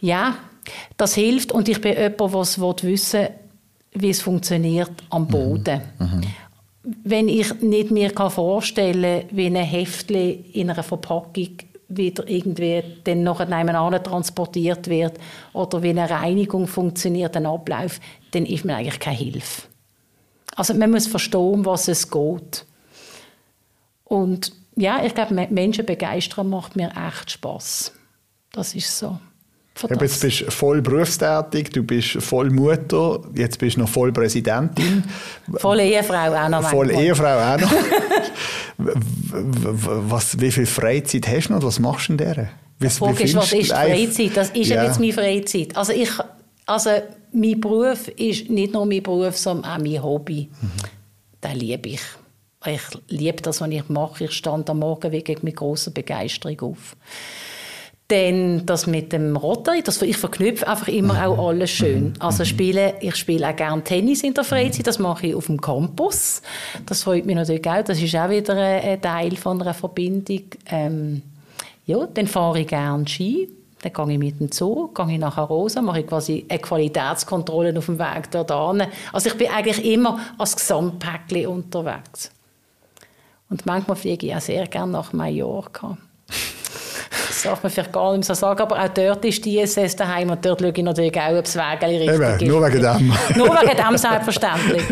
Ja, 0.00 0.38
das 0.96 1.14
hilft 1.14 1.52
und 1.52 1.68
ich 1.68 1.82
bin 1.82 1.92
jemand, 1.92 2.18
der 2.18 2.88
wissen 2.88 3.20
will, 3.20 3.30
wie 4.00 4.10
es 4.10 4.20
funktioniert 4.20 4.92
am 5.10 5.22
mhm. 5.22 5.28
Boden. 5.28 5.80
Mhm. 5.98 6.20
Wenn 7.04 7.28
ich 7.28 7.60
nicht 7.60 7.90
mir 7.90 8.10
vorstellen 8.10 9.28
kann, 9.28 9.36
wie 9.36 9.46
ein 9.46 9.56
Heftchen 9.56 10.44
in 10.52 10.70
einer 10.70 10.82
Verpackung 10.82 11.58
wieder 11.88 12.28
irgendwie 12.28 12.82
dann 13.04 13.22
noch 13.22 13.40
transportiert 13.40 14.88
wird 14.88 15.18
oder 15.52 15.82
wie 15.82 15.90
eine 15.90 16.08
Reinigung 16.08 16.66
funktioniert, 16.66 17.36
ein 17.36 17.46
Ablauf, 17.46 18.00
dann 18.30 18.44
ist 18.46 18.64
mir 18.64 18.76
eigentlich 18.76 19.00
keine 19.00 19.16
Hilfe. 19.16 19.62
Also 20.54 20.74
man 20.74 20.90
muss 20.90 21.06
verstehen, 21.06 21.64
was 21.64 21.88
es 21.88 22.10
geht. 22.10 22.66
Und 24.04 24.52
ja, 24.76 25.04
ich 25.04 25.14
glaube, 25.14 25.34
Menschen 25.50 25.86
begeistern 25.86 26.50
macht 26.50 26.76
mir 26.76 26.90
echt 27.08 27.32
Spaß. 27.32 27.92
Das 28.52 28.74
ist 28.74 28.98
so. 28.98 29.18
Jetzt 29.88 30.20
bist 30.20 30.40
du 30.40 30.50
voll 30.50 30.82
berufstätig, 30.82 31.70
du 31.70 31.82
bist 31.82 32.20
voll 32.22 32.50
Mutter, 32.50 33.20
jetzt 33.34 33.58
bist 33.58 33.76
du 33.76 33.80
noch 33.80 33.88
voll 33.88 34.12
Präsidentin. 34.12 35.04
Voll 35.56 35.80
Ehefrau 35.80 36.34
auch 36.34 36.48
noch. 36.48 36.68
Voll 36.68 36.90
Ehefrau 36.90 37.54
auch 37.54 37.60
noch. 37.60 37.72
was, 40.10 40.40
wie 40.40 40.50
viel 40.50 40.66
Freizeit 40.66 41.28
hast 41.28 41.48
du 41.48 41.54
noch? 41.54 41.62
Was 41.62 41.78
machst 41.78 42.08
du 42.08 42.12
in 42.12 42.18
der? 42.18 42.48
Wie, 42.78 42.88
Frage 42.88 43.24
ist, 43.24 43.34
was 43.34 43.52
ist 43.52 43.72
Freizeit? 43.72 44.36
Das 44.36 44.50
ist 44.50 44.68
ja. 44.68 44.84
jetzt 44.84 45.00
meine 45.00 45.12
Freizeit. 45.12 45.76
Also, 45.76 45.92
ich, 45.92 46.10
also 46.66 46.90
mein 47.32 47.60
Beruf 47.60 48.08
ist 48.08 48.50
nicht 48.50 48.72
nur 48.72 48.86
mein 48.86 49.02
Beruf, 49.02 49.36
sondern 49.36 49.70
auch 49.70 49.78
mein 49.78 50.02
Hobby. 50.02 50.48
Mhm. 50.60 50.70
Das 51.40 51.54
liebe 51.54 51.88
ich. 51.90 52.00
Ich 52.66 52.82
liebe 53.08 53.40
das, 53.42 53.60
was 53.60 53.70
ich 53.70 53.88
mache. 53.88 54.24
Ich 54.24 54.32
stand 54.32 54.68
am 54.68 54.80
Morgen 54.80 55.12
wirklich 55.12 55.42
mit 55.42 55.56
großer 55.56 55.92
Begeisterung 55.92 56.60
auf 56.60 56.96
Dann 58.08 58.64
das 58.64 58.86
mit 58.86 59.12
dem 59.12 59.36
Rotary, 59.36 59.82
das, 59.82 60.00
ich 60.00 60.16
verknüpfe 60.16 60.66
einfach 60.66 60.88
immer 60.88 61.26
auch 61.26 61.48
alles 61.48 61.70
schön. 61.70 62.14
Also 62.18 62.46
spiele, 62.46 62.94
ich 63.00 63.16
spiele 63.16 63.46
auch 63.46 63.54
gerne 63.54 63.84
Tennis 63.84 64.22
in 64.22 64.32
der 64.32 64.44
Freizeit, 64.44 64.86
das 64.86 64.98
mache 64.98 65.26
ich 65.26 65.34
auf 65.34 65.46
dem 65.46 65.60
Campus. 65.60 66.40
Das 66.86 67.02
freut 67.02 67.26
mich 67.26 67.36
natürlich 67.36 67.68
auch, 67.68 67.84
das 67.84 68.00
ist 68.00 68.16
auch 68.16 68.30
wieder 68.30 68.56
ein 68.56 69.02
Teil 69.02 69.36
von 69.36 69.60
einer 69.60 69.74
Verbindung. 69.74 70.44
Ähm, 70.70 71.22
ja, 71.84 72.06
dann 72.06 72.26
fahre 72.26 72.60
ich 72.60 72.68
gerne 72.68 73.06
Ski, 73.06 73.48
dann 73.82 73.92
gehe 73.92 74.12
ich 74.14 74.18
mit 74.18 74.40
dem 74.40 74.50
Zoo, 74.52 74.88
gehe 74.88 75.12
ich 75.12 75.18
nach 75.18 75.36
Arosa, 75.36 75.80
mache 75.80 76.00
ich 76.00 76.06
quasi 76.06 76.44
eine 76.48 76.58
Qualitätskontrolle 76.58 77.76
auf 77.76 77.86
dem 77.86 77.98
Weg 77.98 78.30
dorthin. 78.30 78.86
Also 79.12 79.28
ich 79.28 79.36
bin 79.36 79.48
eigentlich 79.48 79.84
immer 79.84 80.18
als 80.38 80.56
Gesamtpäckchen 80.56 81.46
unterwegs. 81.46 82.30
Und 83.50 83.64
manchmal 83.66 83.96
fliege 83.96 84.26
ich 84.26 84.34
auch 84.34 84.40
sehr 84.40 84.66
gerne 84.66 84.92
nach 84.92 85.12
Mallorca. 85.12 85.96
Das 87.38 87.44
darf 87.44 87.62
man 87.62 87.70
vielleicht 87.70 87.92
gar 87.92 88.16
nicht 88.16 88.26
so 88.26 88.34
sagen, 88.34 88.60
aber 88.62 88.82
auch 88.82 88.88
dort 88.88 89.24
ist 89.24 89.44
die 89.44 89.60
ISS 89.60 89.94
daheim 89.94 90.30
und 90.30 90.44
dort 90.44 90.60
schaue 90.60 90.72
ich 90.74 90.82
natürlich 90.82 91.20
auch, 91.20 91.38
ob 91.38 91.44
das 91.44 91.54
Wägel 91.54 91.90
richtig 91.90 92.08
Eben, 92.08 92.34
ist. 92.34 92.42
nur 92.42 92.66
wegen 92.66 92.82
dem. 92.82 93.08
nur 93.36 93.50
wegen 93.50 93.76
dem, 93.76 93.96
selbstverständlich. 93.96 94.82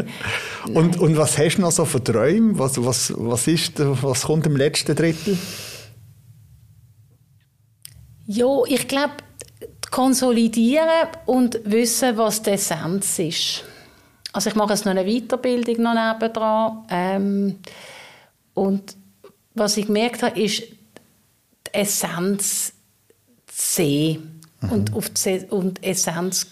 und, 0.72 0.96
und 1.00 1.16
was 1.16 1.37
hast 1.38 1.56
du 1.56 1.62
noch 1.62 1.72
so 1.72 1.85
für 1.85 2.02
Träume? 2.04 2.56
Was, 2.56 2.85
was, 2.85 3.12
was, 3.16 3.48
ist, 3.48 3.72
was 3.78 4.22
kommt 4.22 4.46
im 4.46 4.56
letzten 4.56 4.94
Drittel? 4.94 5.37
Ja, 8.26 8.46
ich 8.68 8.87
glaube, 8.87 9.14
konsolidieren 9.90 11.09
und 11.24 11.59
wissen, 11.64 12.16
was 12.16 12.42
die 12.42 12.50
Essenz 12.50 13.18
ist. 13.18 13.64
Also 14.32 14.50
ich 14.50 14.54
mache 14.54 14.72
jetzt 14.72 14.85
noch 14.85 14.92
eine 14.92 15.04
Weiterbildung 15.04 15.82
noch 15.82 15.94
nebendran. 15.94 16.85
Ähm, 16.90 17.59
und 18.54 18.96
was 19.54 19.76
ich 19.78 19.87
gemerkt 19.87 20.22
habe, 20.22 20.40
ist, 20.40 20.62
Essenz 21.76 22.72
zu 23.46 23.74
sehen. 23.74 24.40
Mhm. 24.60 24.72
Und, 24.72 24.94
auf 24.94 25.10
die, 25.10 25.46
und 25.50 25.82
Essenz 25.82 26.46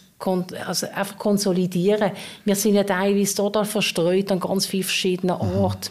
also 0.67 0.87
einfach 0.87 1.19
konsolidieren. 1.19 2.13
Wir 2.45 2.57
sind 2.57 2.75
ja 2.75 2.85
teilweise 2.85 3.35
total 3.35 3.65
verstreut 3.65 4.33
an 4.33 4.41
ganz 4.41 4.65
vielen 4.65 4.85
verschiedenen 4.85 5.37
mhm. 5.37 5.57
Orten. 5.57 5.91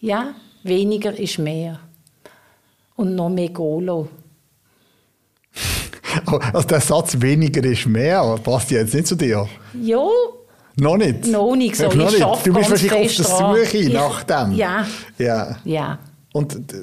Mhm. 0.00 0.08
Ja, 0.08 0.34
weniger 0.62 1.18
ist 1.18 1.38
mehr. 1.38 1.80
Und 2.96 3.14
noch 3.14 3.30
mehr 3.30 3.50
Golo. 3.50 4.08
Also 6.24 6.66
der 6.66 6.80
Satz 6.80 7.20
«weniger 7.20 7.62
ist 7.62 7.84
mehr» 7.84 8.38
passt 8.42 8.70
jetzt 8.70 8.94
nicht 8.94 9.06
zu 9.06 9.16
dir? 9.16 9.46
Ja. 9.82 10.08
Noch 10.78 10.96
nicht? 10.96 11.26
Noch 11.26 11.54
nicht 11.54 11.76
so. 11.76 11.88
Noch 11.88 11.94
nicht. 11.94 12.46
Du 12.46 12.54
bist 12.54 12.70
wahrscheinlich 12.70 13.20
auf 13.20 13.66
der 13.66 13.66
Suche 13.66 13.90
nach 13.92 14.22
dem. 14.24 14.52
Ja. 14.52 14.86
ja. 15.18 15.56
ja. 15.64 15.98
Und 16.36 16.54
äh, 16.54 16.76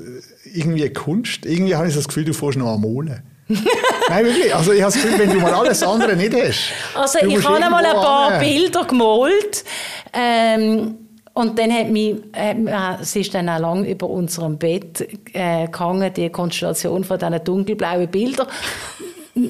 irgendwie 0.51 0.89
Kunst, 0.89 1.45
irgendwie 1.45 1.75
habe 1.75 1.87
ich 1.87 1.93
das 1.93 2.07
Gefühl, 2.07 2.25
du 2.25 2.33
fährst 2.33 2.57
noch 2.57 2.73
am 2.73 2.81
Malen. 2.81 3.21
Nein, 4.09 4.25
wirklich. 4.25 4.55
Also 4.55 4.71
ich 4.71 4.81
habe 4.81 4.91
das 4.91 4.99
Gefühl, 4.99 5.19
wenn 5.19 5.29
du 5.29 5.39
mal 5.41 5.53
alles 5.53 5.83
andere 5.83 6.15
nicht 6.15 6.33
hast. 6.33 6.71
Also 6.95 7.19
ich 7.19 7.47
habe 7.47 7.59
mal 7.69 7.85
ein 7.85 7.93
paar 7.93 8.31
an. 8.31 8.39
Bilder 8.39 8.83
gemalt. 8.85 9.63
Ähm, 10.11 10.95
und 11.35 11.59
dann 11.59 11.71
hat 11.71 11.89
mich, 11.89 12.15
äh, 12.31 12.55
es 12.99 13.15
ist 13.15 13.35
dann 13.35 13.47
auch 13.47 13.59
lange 13.59 13.91
über 13.91 14.09
unserem 14.09 14.57
Bett 14.57 15.07
äh, 15.33 15.67
gehangen, 15.67 16.11
die 16.15 16.31
Konstellation 16.31 17.03
von 17.03 17.19
diesen 17.19 17.43
dunkelblauen 17.43 18.07
Bildern. 18.07 18.47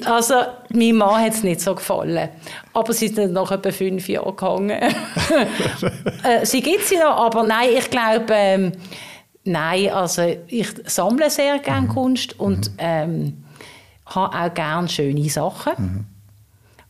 Also, 0.04 0.34
meinem 0.68 0.96
Mann 0.96 1.22
hat 1.22 1.32
es 1.32 1.42
nicht 1.42 1.62
so 1.62 1.74
gefallen. 1.74 2.28
Aber 2.74 2.92
sie 2.92 3.06
ist 3.06 3.16
dann 3.16 3.32
nach 3.32 3.50
etwa 3.50 3.70
fünf 3.70 4.06
Jahren 4.06 4.36
gehangen. 4.36 4.70
äh, 6.24 6.44
sie 6.44 6.60
gibt 6.60 6.84
sie 6.84 6.96
noch, 6.96 7.16
aber 7.24 7.42
nein, 7.44 7.70
ich 7.78 7.88
glaube, 7.88 8.26
ähm, 8.30 8.72
nein, 9.44 9.90
also 9.90 10.22
ich 10.48 10.68
sammle 10.86 11.30
sehr 11.30 11.58
gerne 11.58 11.86
mhm. 11.86 11.92
Kunst 11.92 12.38
und 12.38 12.70
mhm. 12.72 12.76
ähm, 12.78 13.44
habe 14.06 14.36
auch 14.36 14.54
gerne 14.54 14.88
schöne 14.88 15.28
Sachen. 15.28 15.72
Mhm. 15.78 16.04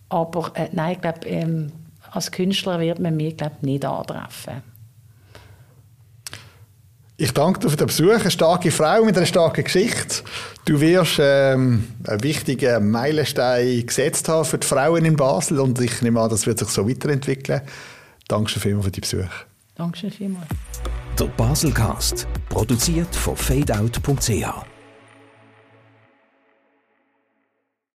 Aber 0.09 0.53
äh, 0.55 0.69
nein, 0.73 0.95
ich 0.95 1.01
glaube, 1.01 1.27
ähm, 1.27 1.73
als 2.11 2.31
Künstler 2.31 2.81
wird 2.81 2.99
man 3.01 3.17
mich 3.17 3.37
glaub, 3.37 3.63
nicht 3.63 3.85
antreffen. 3.85 4.63
Ich 7.17 7.33
danke 7.33 7.61
dir 7.61 7.71
für 7.71 7.77
den 7.77 7.87
Besuch. 7.87 8.11
Eine 8.11 8.31
starke 8.31 8.73
Frau 8.73 9.05
mit 9.05 9.17
einer 9.17 9.27
starken 9.27 9.63
Geschichte. 9.63 10.25
Du 10.65 10.81
wirst 10.81 11.19
ähm, 11.21 11.89
einen 12.07 12.23
wichtigen 12.25 12.91
Meilenstein 12.91 13.87
gesetzt 13.87 14.29
haben 14.29 14.45
für 14.45 14.59
die 14.59 14.67
Frauen 14.67 15.05
in 15.05 15.17
Basel 15.17 15.61
und 15.61 15.81
ich 15.81 16.03
nehme 16.03 16.21
an, 16.21 16.31
das 16.31 16.47
wird 16.47 16.59
sich 16.59 16.69
so 16.69 16.89
weiterentwickeln. 16.89 17.61
Danke 18.27 18.59
vielmals 18.59 18.87
für 18.87 18.91
die 18.91 19.01
Besuch. 19.01 19.31
Danke 19.75 20.11
vielmals. 20.11 20.49
Der 21.19 21.27
Baselcast, 21.27 22.27
produziert 22.49 23.15
von 23.15 23.37
fadeout.ch. 23.37 24.74